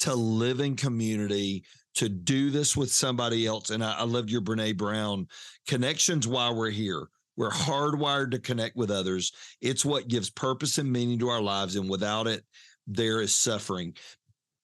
[0.00, 3.70] to live in community, to do this with somebody else.
[3.70, 5.28] And I, I loved your Brene Brown
[5.66, 7.08] connections while we're here.
[7.36, 9.32] We're hardwired to connect with others.
[9.60, 11.76] It's what gives purpose and meaning to our lives.
[11.76, 12.44] And without it,
[12.86, 13.94] there is suffering.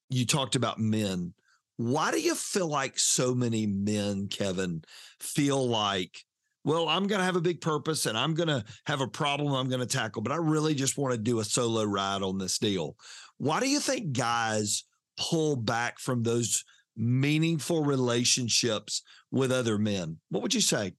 [0.08, 1.34] You talked about men.
[1.76, 4.82] Why do you feel like so many men, Kevin,
[5.18, 6.24] feel like,
[6.62, 9.54] well, I'm going to have a big purpose and I'm going to have a problem
[9.54, 12.36] I'm going to tackle, but I really just want to do a solo ride on
[12.38, 12.96] this deal?
[13.38, 14.84] Why do you think guys
[15.18, 16.64] pull back from those
[16.96, 20.18] meaningful relationships with other men?
[20.31, 20.94] What would you say?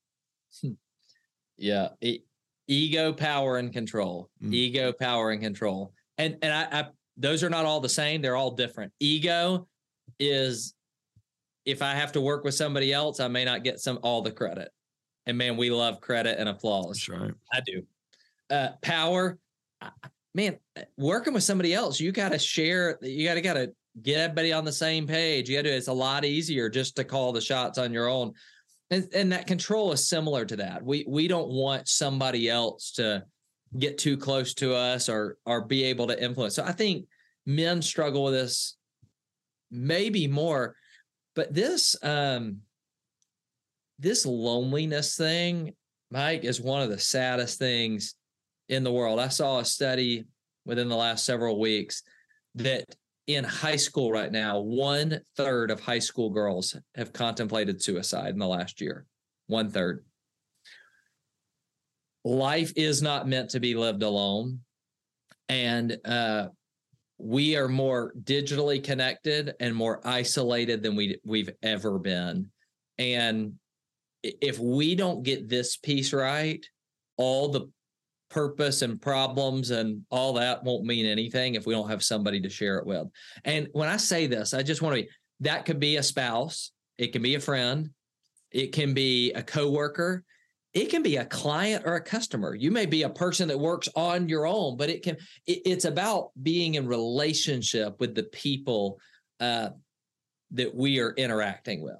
[1.57, 1.89] Yeah.
[2.01, 2.23] E-
[2.67, 4.29] ego, power, and control.
[4.43, 4.53] Mm.
[4.53, 5.93] Ego, power, and control.
[6.17, 8.21] And and I, I those are not all the same.
[8.21, 8.91] They're all different.
[8.99, 9.67] Ego
[10.19, 10.73] is
[11.65, 14.31] if I have to work with somebody else, I may not get some all the
[14.31, 14.69] credit.
[15.27, 17.05] And man, we love credit and applause.
[17.07, 17.31] That's right.
[17.53, 17.83] I do.
[18.49, 19.37] Uh, power,
[20.33, 20.57] man,
[20.97, 22.97] working with somebody else, you got to share.
[23.01, 25.49] You got to got to get everybody on the same page.
[25.49, 25.75] You got to.
[25.75, 28.33] It's a lot easier just to call the shots on your own,
[28.89, 30.83] and, and that control is similar to that.
[30.83, 33.23] We we don't want somebody else to
[33.77, 36.55] get too close to us or or be able to influence.
[36.55, 37.05] So I think
[37.45, 38.77] men struggle with this
[39.69, 40.75] maybe more,
[41.35, 42.59] but this um
[43.99, 45.75] this loneliness thing,
[46.09, 48.15] Mike, is one of the saddest things
[48.67, 49.19] in the world.
[49.19, 50.25] I saw a study
[50.65, 52.03] within the last several weeks
[52.55, 52.85] that
[53.27, 58.39] in high school right now, one third of high school girls have contemplated suicide in
[58.39, 59.05] the last year.
[59.47, 60.05] One third.
[62.23, 64.59] Life is not meant to be lived alone.
[65.49, 66.47] And uh,
[67.17, 72.51] we are more digitally connected and more isolated than we, we've ever been.
[72.97, 73.53] And
[74.23, 76.63] if we don't get this piece right,
[77.17, 77.69] all the
[78.31, 82.49] purpose and problems and all that won't mean anything if we don't have somebody to
[82.49, 83.07] share it with.
[83.43, 85.09] And when I say this, I just want to be
[85.41, 87.89] that could be a spouse, it can be a friend,
[88.51, 90.23] it can be a coworker,
[90.73, 92.55] it can be a client or a customer.
[92.55, 95.85] You may be a person that works on your own, but it can it, it's
[95.85, 98.99] about being in relationship with the people
[99.39, 99.69] uh,
[100.51, 101.97] that we are interacting with.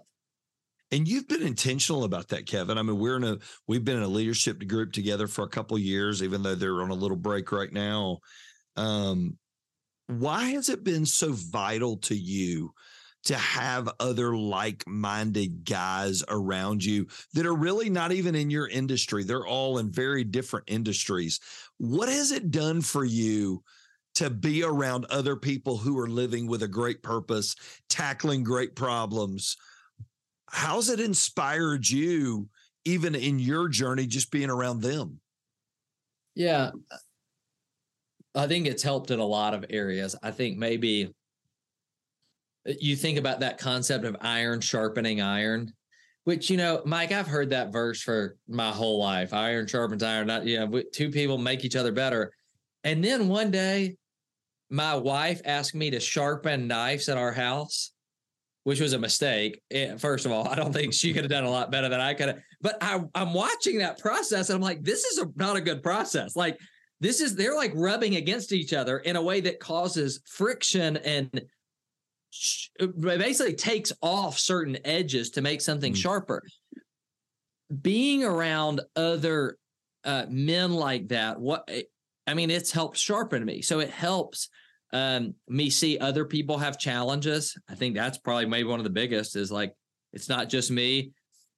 [0.91, 2.77] And you've been intentional about that, Kevin.
[2.77, 5.77] I mean, we're in a we've been in a leadership group together for a couple
[5.79, 8.19] years, even though they're on a little break right now.
[8.75, 9.37] Um,
[10.07, 12.73] why has it been so vital to you
[13.23, 19.23] to have other like-minded guys around you that are really not even in your industry?
[19.23, 21.39] They're all in very different industries.
[21.77, 23.63] What has it done for you?
[24.13, 27.55] to be around other people who are living with a great purpose,
[27.87, 29.55] tackling great problems,
[30.51, 32.47] how's it inspired you
[32.85, 35.19] even in your journey just being around them?
[36.35, 36.71] Yeah
[38.35, 40.15] i think it's helped in a lot of areas.
[40.21, 41.13] I think maybe
[42.67, 45.73] uh, you think about that concept of iron sharpening iron
[46.23, 50.27] which you know mike i've heard that verse for my whole life iron sharpens iron.
[50.27, 52.31] Not you know two people make each other better.
[52.83, 53.97] And then one day
[54.69, 57.91] my wife asked me to sharpen knives at our house
[58.63, 59.61] which was a mistake.
[59.71, 61.99] Eh, first of all, I don't think she could have done a lot better than
[61.99, 62.39] I could have.
[62.61, 65.81] But I, am watching that process and I'm like, this is a, not a good
[65.81, 66.35] process.
[66.35, 66.59] Like,
[66.99, 71.41] this is, they're like rubbing against each other in a way that causes friction and
[72.29, 72.67] sh-
[72.99, 75.99] basically takes off certain edges to make something mm-hmm.
[75.99, 76.43] sharper.
[77.81, 79.57] Being around other
[80.03, 81.83] uh, men like that, what eh,
[82.27, 83.63] I mean, it's helped sharpen me.
[83.63, 84.49] So it helps
[84.93, 87.57] um, me see other people have challenges.
[87.69, 89.73] I think that's probably maybe one of the biggest is like
[90.13, 91.13] it's not just me.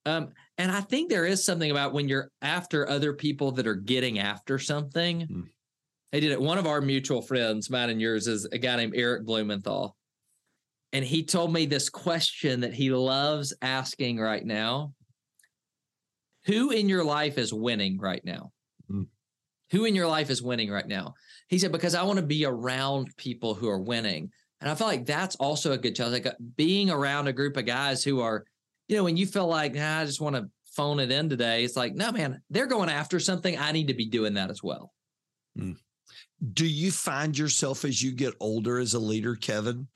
[0.05, 3.75] Um, and I think there is something about when you're after other people that are
[3.75, 5.21] getting after something.
[5.21, 5.43] Mm.
[6.13, 6.41] I did it.
[6.41, 9.95] One of our mutual friends, mine and yours, is a guy named Eric Blumenthal.
[10.91, 14.93] And he told me this question that he loves asking right now
[16.45, 18.51] Who in your life is winning right now?
[18.91, 19.07] Mm.
[19.71, 21.15] Who in your life is winning right now?
[21.49, 24.31] He said, because I want to be around people who are winning.
[24.61, 26.23] And I feel like that's also a good challenge.
[26.23, 28.45] Like uh, being around a group of guys who are,
[28.87, 31.63] you know, when you feel like, nah, I just want to phone it in today,
[31.63, 33.57] it's like, no, man, they're going after something.
[33.57, 34.93] I need to be doing that as well.
[35.59, 35.75] Mm.
[36.53, 39.87] Do you find yourself as you get older as a leader, Kevin,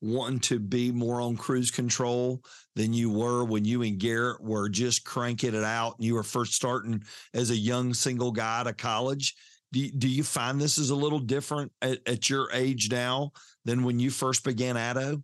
[0.00, 2.42] wanting to be more on cruise control
[2.74, 6.22] than you were when you and Garrett were just cranking it out and you were
[6.22, 9.34] first starting as a young single guy out of college?
[9.76, 13.32] Do you, do you find this is a little different at, at your age now
[13.66, 15.22] than when you first began Addo?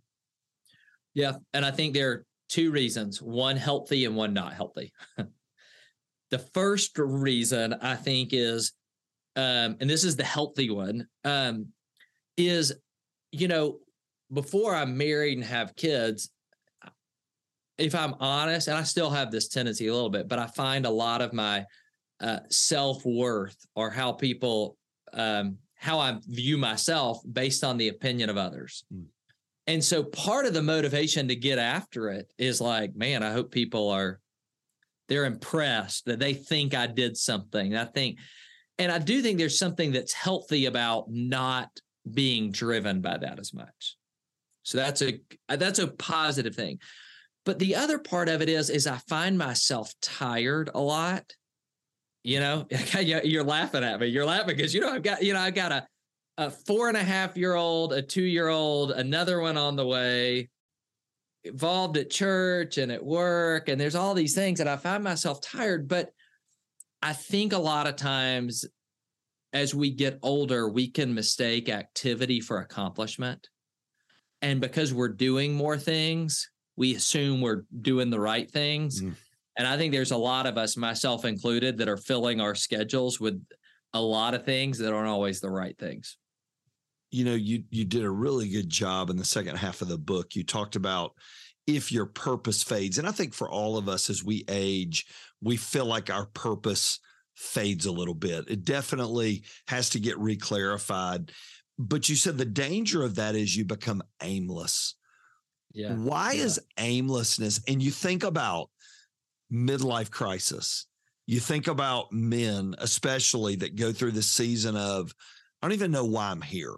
[1.15, 1.37] Yeah.
[1.55, 4.93] And I think there are two reasons one healthy and one not healthy.
[6.29, 8.73] the first reason I think is,
[9.35, 11.69] um, and this is the healthy one, um,
[12.37, 12.73] is,
[13.31, 13.79] you know,
[14.31, 16.29] before I'm married and have kids,
[17.79, 20.85] if I'm honest, and I still have this tendency a little bit, but I find
[20.85, 21.65] a lot of my
[22.23, 24.77] uh, self worth or how people,
[25.13, 28.85] um, how I view myself based on the opinion of others.
[28.93, 29.05] Mm.
[29.67, 33.51] And so part of the motivation to get after it is like, man, I hope
[33.51, 34.19] people are,
[35.09, 37.75] they're impressed that they think I did something.
[37.75, 38.19] I think,
[38.77, 41.69] and I do think there's something that's healthy about not
[42.11, 43.97] being driven by that as much.
[44.63, 46.79] So that's a that's a positive thing.
[47.45, 51.25] But the other part of it is is I find myself tired a lot.
[52.23, 52.67] You know,
[53.01, 54.07] you're laughing at me.
[54.07, 55.87] You're laughing because you know I've got you know I've got a
[56.37, 59.85] a four and a half year old, a two year old, another one on the
[59.85, 60.49] way,
[61.43, 65.41] involved at church and at work, and there's all these things, and I find myself
[65.41, 65.87] tired.
[65.87, 66.11] But
[67.01, 68.65] I think a lot of times
[69.53, 73.47] as we get older, we can mistake activity for accomplishment.
[74.41, 79.01] And because we're doing more things, we assume we're doing the right things.
[79.01, 79.13] Mm.
[79.57, 83.19] And I think there's a lot of us, myself included, that are filling our schedules
[83.19, 83.43] with
[83.93, 86.17] a lot of things that aren't always the right things.
[87.11, 89.99] You know, you you did a really good job in the second half of the
[89.99, 90.35] book.
[90.35, 91.11] You talked about
[91.67, 92.97] if your purpose fades.
[92.97, 95.05] And I think for all of us as we age,
[95.41, 96.99] we feel like our purpose
[97.35, 98.45] fades a little bit.
[98.47, 101.29] It definitely has to get reclarified.
[101.77, 104.95] but you said the danger of that is you become aimless.
[105.73, 105.93] Yeah.
[105.93, 106.43] Why yeah.
[106.43, 107.61] is aimlessness?
[107.67, 108.69] And you think about
[109.53, 110.87] midlife crisis.
[111.27, 115.13] You think about men, especially that go through the season of,
[115.61, 116.75] I don't even know why I'm here.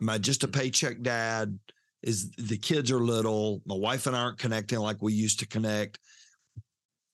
[0.00, 0.60] Am I just a Mm-hmm.
[0.60, 1.58] paycheck dad?
[2.02, 3.62] Is the kids are little?
[3.66, 5.98] My wife and I aren't connecting like we used to connect.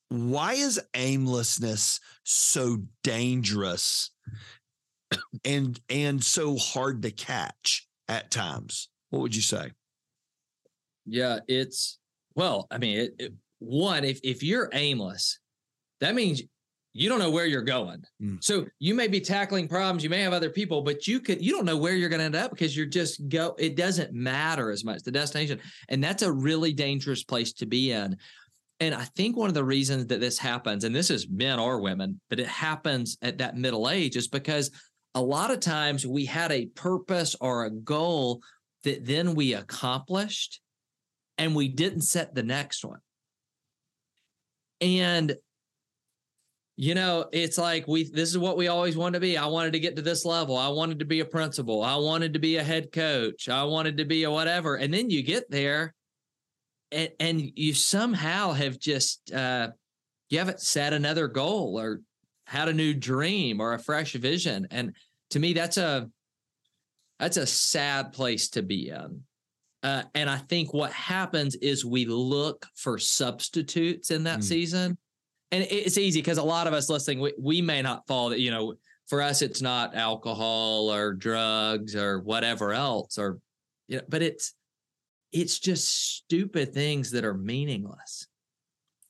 [0.09, 4.11] Why is aimlessness so dangerous
[5.45, 8.89] and and so hard to catch at times?
[9.11, 9.71] What would you say?
[11.07, 11.99] Yeah, it's
[12.35, 13.33] well, I mean, it, it,
[13.65, 15.39] one, if if you're aimless,
[16.01, 16.43] that means
[16.93, 18.05] you don't know where you're going.
[18.23, 18.43] Mm.
[18.43, 21.53] So you may be tackling problems, you may have other people, but you could you
[21.53, 23.55] don't know where you're going to end up because you're just go.
[23.59, 27.91] It doesn't matter as much the destination, and that's a really dangerous place to be
[27.91, 28.17] in.
[28.81, 31.81] And I think one of the reasons that this happens, and this is men or
[31.81, 34.71] women, but it happens at that middle age, is because
[35.15, 38.41] a lot of times we had a purpose or a goal
[38.83, 40.61] that then we accomplished
[41.39, 42.99] and we didn't set the next one.
[44.85, 45.35] And
[46.77, 49.39] you know, it's like we this is what we always wanted to be.
[49.39, 50.57] I wanted to get to this level.
[50.57, 51.83] I wanted to be a principal.
[51.83, 53.49] I wanted to be a head coach.
[53.49, 54.77] I wanted to be a whatever.
[54.77, 55.95] And then you get there
[56.93, 59.69] and and you somehow have just uh
[60.29, 62.01] you haven't set another goal or
[62.47, 64.67] had a new dream or a fresh vision.
[64.71, 64.95] And
[65.31, 66.11] to me, that's a
[67.19, 69.23] that's a sad place to be in.
[69.85, 74.45] Uh, and I think what happens is we look for substitutes in that Mm.
[74.45, 74.99] season.
[75.51, 78.41] And it's easy because a lot of us listening, we, we may not fall that,
[78.41, 78.75] you know,
[79.07, 83.39] for us, it's not alcohol or drugs or whatever else, or,
[83.87, 84.55] you know, but it's,
[85.33, 88.27] it's just stupid things that are meaningless.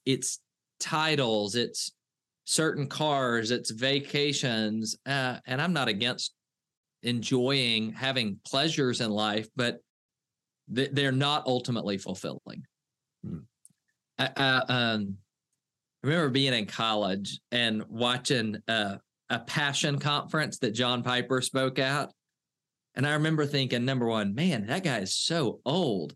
[0.04, 0.40] It's
[0.80, 1.92] titles, it's
[2.44, 4.96] certain cars, it's vacations.
[5.06, 6.34] Uh, and I'm not against
[7.04, 9.78] enjoying having pleasures in life, but
[10.68, 12.64] they're not ultimately fulfilling.
[13.24, 13.38] Hmm.
[14.18, 15.16] I, I um,
[16.02, 18.96] remember being in college and watching uh,
[19.30, 22.10] a passion conference that John Piper spoke at.
[22.94, 26.14] And I remember thinking, number one, man, that guy is so old.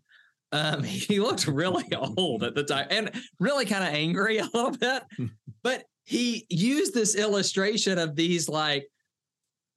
[0.51, 4.71] Um, he looked really old at the time and really kind of angry a little
[4.71, 5.03] bit.
[5.63, 8.87] but he used this illustration of these like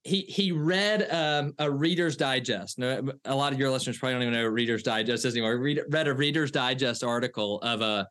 [0.03, 2.77] he he read um, a Reader's Digest.
[2.77, 5.57] No, a lot of your listeners probably don't even know what Reader's Digest is anymore.
[5.57, 8.07] Read, read a Reader's Digest article of a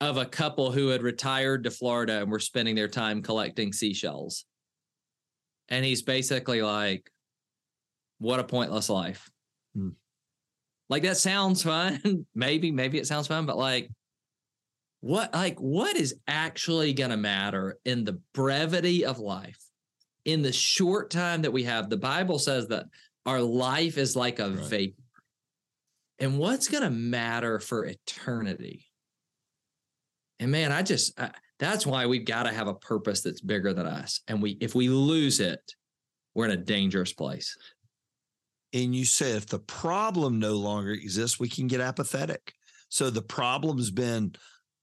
[0.00, 4.44] of a couple who had retired to Florida and were spending their time collecting seashells.
[5.68, 7.08] And he's basically like,
[8.18, 9.30] "What a pointless life."
[9.74, 9.90] Hmm.
[10.88, 12.26] Like that sounds fun.
[12.34, 13.88] maybe maybe it sounds fun, but like
[14.98, 19.69] what like what is actually going to matter in the brevity of life
[20.32, 22.86] in the short time that we have the bible says that
[23.26, 24.64] our life is like a Right.
[24.64, 25.02] vapor
[26.18, 28.86] and what's going to matter for eternity
[30.38, 33.72] and man i just I, that's why we've got to have a purpose that's bigger
[33.72, 35.60] than us and we if we lose it
[36.34, 37.56] we're in a dangerous place
[38.72, 42.54] And you said if the problem no longer exists, we can get apathetic.
[42.88, 44.34] So the problem's been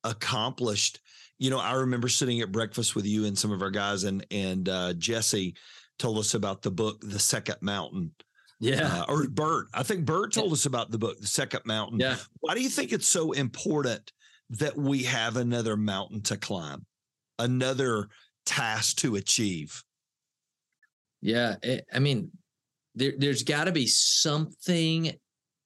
[0.03, 0.99] accomplished.
[1.39, 4.25] You know, I remember sitting at breakfast with you and some of our guys, and
[4.31, 5.55] and uh, Jesse
[5.99, 8.11] told us about the book, The Second Mountain,
[8.59, 9.67] yeah uh, or Bert.
[9.73, 11.99] I think Bert told us about the book, The Second Mountain.
[11.99, 14.11] yeah Why do you think it's so important
[14.51, 16.85] that we have another mountain to climb,
[17.39, 18.07] another
[18.45, 19.83] task to achieve?
[21.21, 22.31] Yeah, it, I mean,
[22.95, 25.11] there, there's got to be something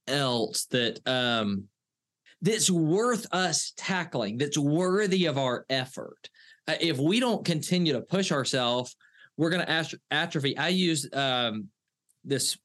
[0.08, 1.66] else that um
[2.42, 4.38] that's worth us tackling.
[4.38, 6.30] That's worthy of our effort.
[6.68, 8.96] Uh, if we don't continue to push ourselves,
[9.38, 10.58] we're going to atrophy.
[10.58, 11.68] I use um
[12.24, 12.58] this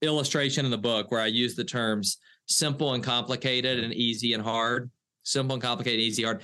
[0.00, 4.42] illustration in the book where I use the terms simple and complicated and easy and
[4.42, 4.90] hard.
[5.24, 6.42] Simple and complicated, easy, and hard.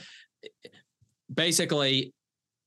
[1.35, 2.13] Basically,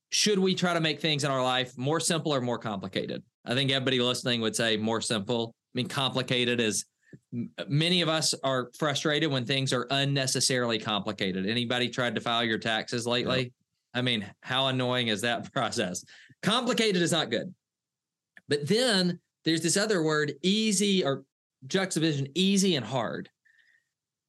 [0.09, 3.23] should we try to make things in our life more simple or more complicated?
[3.45, 5.55] I think everybody listening would say more simple.
[5.73, 6.85] I mean, complicated is
[7.67, 11.47] many of us are frustrated when things are unnecessarily complicated.
[11.47, 13.53] Anybody tried to file your taxes lately?
[13.93, 16.03] I mean, how annoying is that process?
[16.41, 17.53] Complicated is not good.
[18.47, 21.23] But then there's this other word, easy or
[21.67, 23.29] juxtaposition, easy and hard.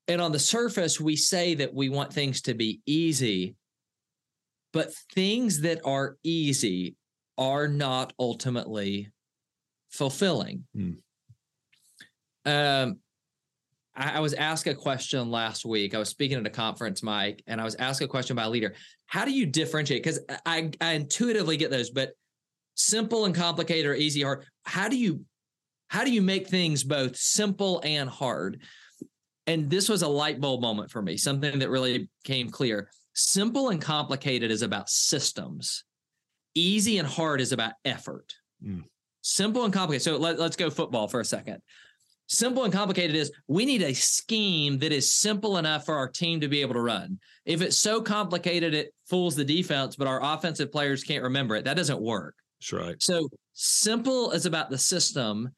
[0.08, 3.56] And on the surface, we say that we want things to be easy,
[4.72, 6.96] but things that are easy
[7.38, 9.10] are not ultimately
[9.90, 10.64] fulfilling.
[10.74, 10.92] Hmm.
[12.44, 12.98] Um,
[13.94, 15.94] I, I was asked a question last week.
[15.94, 18.50] I was speaking at a conference, Mike, and I was asked a question by a
[18.50, 18.74] leader.
[19.06, 20.02] How do you differentiate?
[20.02, 22.12] Because I, I intuitively get those, but
[22.74, 25.24] simple and complicated or easy or how do you
[25.88, 28.62] how do you make things both simple and hard?
[29.46, 32.88] And this was a light bulb moment for me, something that really came clear.
[33.12, 35.84] Simple and complicated is about systems.
[36.54, 38.32] Easy and hard is about effort.
[38.66, 38.84] Mm.
[39.20, 40.02] Simple and complicated.
[40.02, 41.60] So let, let's go football for a second.
[42.32, 46.40] Simple and complicated is we need a scheme that is simple enough for our team
[46.40, 47.18] to be able to run.
[47.44, 51.66] If it's so complicated, it fools the defense, but our offensive players can't remember it.
[51.66, 52.34] That doesn't work.
[52.58, 53.02] That's right.
[53.02, 55.50] So simple is about the system.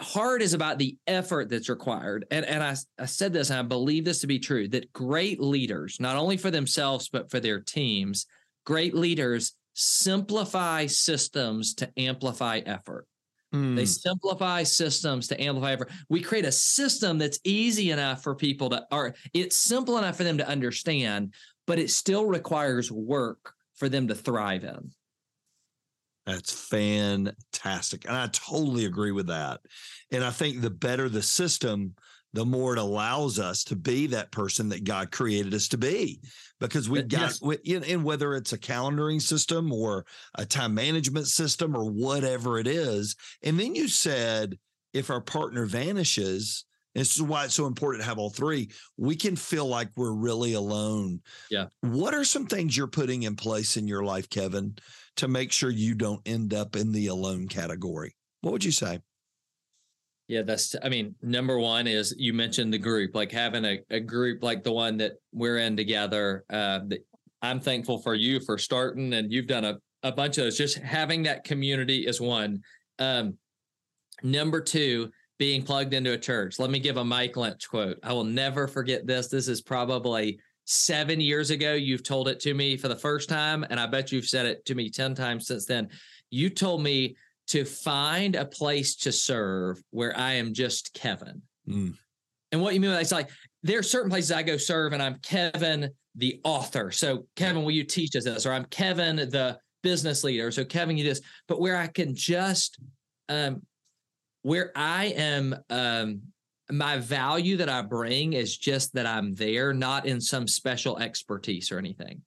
[0.00, 2.26] Hard is about the effort that's required.
[2.32, 5.40] And, and I, I said this, and I believe this to be true that great
[5.40, 8.26] leaders, not only for themselves, but for their teams,
[8.66, 13.06] great leaders simplify systems to amplify effort.
[13.52, 13.76] Mm.
[13.76, 15.90] They simplify systems to amplify effort.
[16.08, 20.24] We create a system that's easy enough for people to, or it's simple enough for
[20.24, 21.34] them to understand,
[21.66, 24.90] but it still requires work for them to thrive in.
[26.24, 28.04] That's fantastic.
[28.06, 29.60] And I totally agree with that.
[30.12, 31.94] And I think the better the system,
[32.34, 36.20] the more it allows us to be that person that God created us to be.
[36.60, 37.84] Because we've got, yes.
[37.88, 40.06] and whether it's a calendaring system or
[40.36, 43.16] a time management system or whatever it is.
[43.42, 44.58] And then you said,
[44.92, 46.64] if our partner vanishes,
[46.94, 48.70] this is why it's so important to have all three.
[48.96, 51.20] We can feel like we're really alone.
[51.50, 51.66] Yeah.
[51.80, 54.76] What are some things you're putting in place in your life, Kevin,
[55.16, 58.14] to make sure you don't end up in the alone category?
[58.42, 59.00] What would you say?
[60.32, 64.00] Yeah, that's, I mean, number one is you mentioned the group, like having a, a
[64.00, 66.46] group like the one that we're in together.
[66.48, 67.04] Uh, that
[67.42, 70.56] I'm thankful for you for starting, and you've done a, a bunch of those.
[70.56, 72.62] Just having that community is one.
[72.98, 73.36] Um,
[74.22, 76.58] number two, being plugged into a church.
[76.58, 77.98] Let me give a Mike Linch quote.
[78.02, 79.28] I will never forget this.
[79.28, 81.74] This is probably seven years ago.
[81.74, 84.64] You've told it to me for the first time, and I bet you've said it
[84.64, 85.90] to me 10 times since then.
[86.30, 87.16] You told me
[87.52, 91.42] to find a place to serve where I am just Kevin.
[91.68, 91.94] Mm.
[92.50, 93.28] And what you mean by that is like
[93.62, 96.90] there are certain places I go serve and I'm Kevin, the author.
[96.90, 98.46] So, Kevin, will you teach us this?
[98.46, 100.50] Or I'm Kevin, the business leader.
[100.50, 102.78] So, Kevin, you this, but where I can just
[103.28, 103.60] um,
[104.40, 106.22] where I am um,
[106.70, 111.70] my value that I bring is just that I'm there, not in some special expertise
[111.70, 112.22] or anything.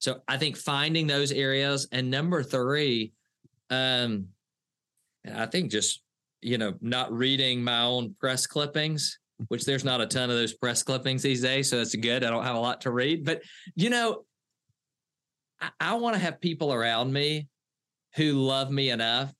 [0.00, 3.12] So I think finding those areas and number three,
[3.70, 4.28] um,
[5.34, 6.02] I think just
[6.42, 9.18] you know not reading my own press clippings,
[9.48, 12.24] which there's not a ton of those press clippings these days, so that's good.
[12.24, 13.42] I don't have a lot to read, but
[13.74, 14.24] you know,
[15.60, 17.48] I, I want to have people around me
[18.16, 19.32] who love me enough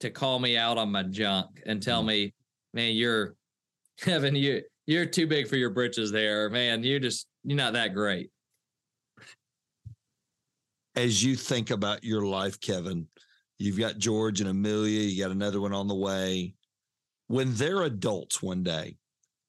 [0.00, 2.06] to call me out on my junk and tell mm.
[2.06, 2.34] me,
[2.74, 3.34] man, you're
[4.00, 6.82] Kevin, you you're too big for your britches there, man.
[6.82, 8.30] You're just you're not that great.
[10.96, 13.06] As you think about your life, Kevin,
[13.60, 16.54] you've got George and Amelia, you got another one on the way.
[17.28, 18.96] When they're adults one day,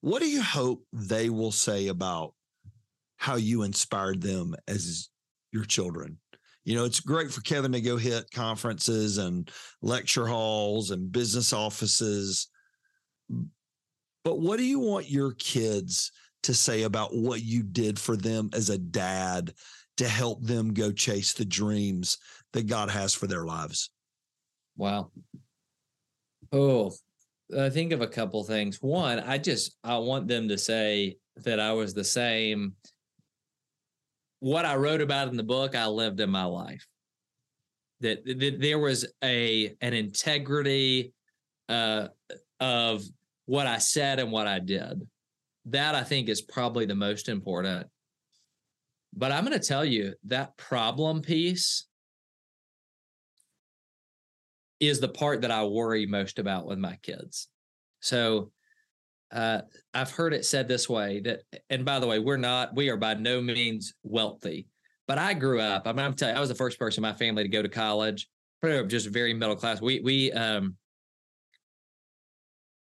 [0.01, 2.34] what do you hope they will say about
[3.18, 5.09] how you inspired them as
[5.51, 6.18] your children?
[6.64, 9.49] you know, it's great for Kevin to go hit conferences and
[9.82, 12.47] lecture halls and business offices.
[14.24, 16.12] But what do you want your kids
[16.43, 19.53] to say about what you did for them as a dad
[19.97, 22.20] to help them go chase the dreams
[22.53, 23.89] that God has for their lives?
[24.78, 25.11] Wow.
[26.51, 26.91] Oh,
[27.57, 28.78] I think of a couple things.
[28.82, 32.76] One, I just I want them to say that I was the same
[34.41, 36.86] what I wrote about in the book, I lived in my life.
[38.01, 41.13] That, that there was a an integrity
[41.69, 42.07] uh,
[42.59, 43.03] of
[43.45, 45.07] what I said and what I did.
[45.65, 47.88] That I think is probably the most important.
[49.13, 51.86] But I'm going to tell you that problem piece
[54.82, 57.47] is the part that I worry most about with my kids.
[58.01, 58.51] So
[59.32, 59.61] uh,
[59.93, 62.97] I've heard it said this way that, and by the way, we're not, we are
[62.97, 64.67] by no means wealthy,
[65.07, 65.84] but I grew up.
[65.86, 67.61] I mean, I'm telling you, I was the first person in my family to go
[67.61, 68.27] to college,
[68.88, 69.79] just very middle class.
[69.79, 70.75] We, we, um,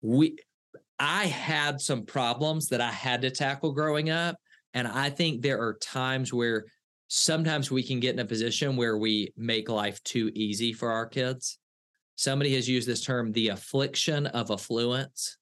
[0.01, 0.37] we,
[0.99, 4.35] I had some problems that I had to tackle growing up.
[4.73, 6.65] And I think there are times where
[7.07, 11.05] sometimes we can get in a position where we make life too easy for our
[11.05, 11.59] kids.
[12.21, 15.37] Somebody has used this term, the affliction of affluence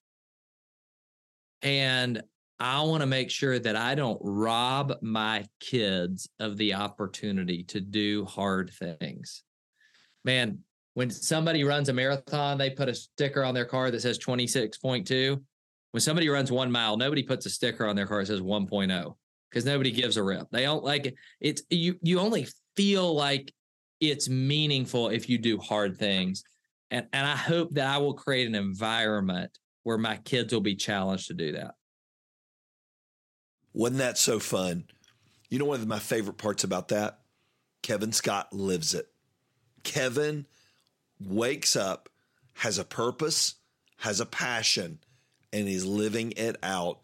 [1.62, 2.22] and
[2.60, 7.80] I want to make sure that I don't rob my kids of the opportunity to
[7.80, 9.44] do hard things.
[10.26, 10.60] Man,
[10.94, 15.42] when somebody runs a marathon, they put a sticker on their car that says 26.2.
[15.92, 19.16] When somebody runs one mile, nobody puts a sticker on their car that says 1.0
[19.50, 20.48] because nobody gives a rip.
[20.52, 21.16] They don't like it.
[21.40, 23.54] It's you, you only feel like
[24.02, 26.44] it's meaningful if you do hard things.
[26.92, 30.76] And, and I hope that I will create an environment where my kids will be
[30.76, 31.76] challenged to do that.
[33.74, 34.86] Wasn't that so fun?
[35.50, 37.20] You know, one of my favorite parts about that?
[37.82, 39.08] Kevin Scott lives it.
[39.84, 40.46] Kevin
[41.20, 42.10] wakes up,
[42.56, 43.56] has a purpose,
[43.98, 45.00] has a passion,
[45.54, 47.00] and is living it out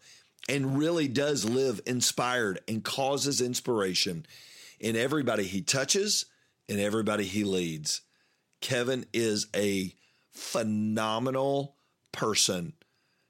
[0.48, 4.26] and really does live inspired and causes inspiration
[4.78, 6.26] in everybody he touches
[6.68, 8.02] and everybody he leads.
[8.66, 9.94] Kevin is a
[10.32, 11.76] phenomenal
[12.10, 12.72] person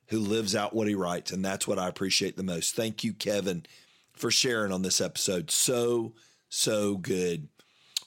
[0.06, 1.30] who lives out what he writes.
[1.30, 2.74] And that's what I appreciate the most.
[2.74, 3.66] Thank you, Kevin,
[4.14, 5.50] for sharing on this episode.
[5.50, 6.14] So,
[6.48, 7.48] so good.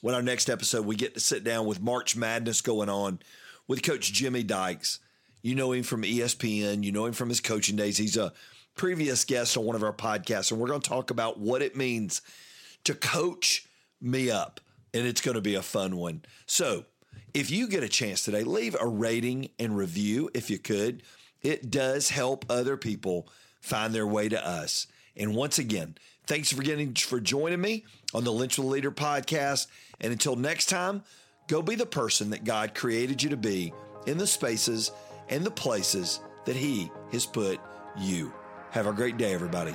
[0.00, 3.20] When our next episode, we get to sit down with March Madness going on
[3.68, 4.98] with Coach Jimmy Dykes.
[5.40, 7.96] You know him from ESPN, you know him from his coaching days.
[7.96, 8.32] He's a
[8.74, 11.76] previous guest on one of our podcasts, and we're going to talk about what it
[11.76, 12.22] means
[12.82, 13.68] to coach
[14.00, 14.60] me up.
[14.92, 16.22] And it's going to be a fun one.
[16.46, 16.86] So,
[17.34, 21.02] if you get a chance today, leave a rating and review if you could.
[21.42, 23.28] It does help other people
[23.60, 24.86] find their way to us.
[25.16, 28.90] And once again, thanks for getting for joining me on the Linch with a Leader
[28.90, 29.66] podcast.
[30.00, 31.02] And until next time,
[31.46, 33.72] go be the person that God created you to be
[34.06, 34.92] in the spaces
[35.28, 37.60] and the places that He has put
[37.98, 38.32] you.
[38.70, 39.74] Have a great day, everybody.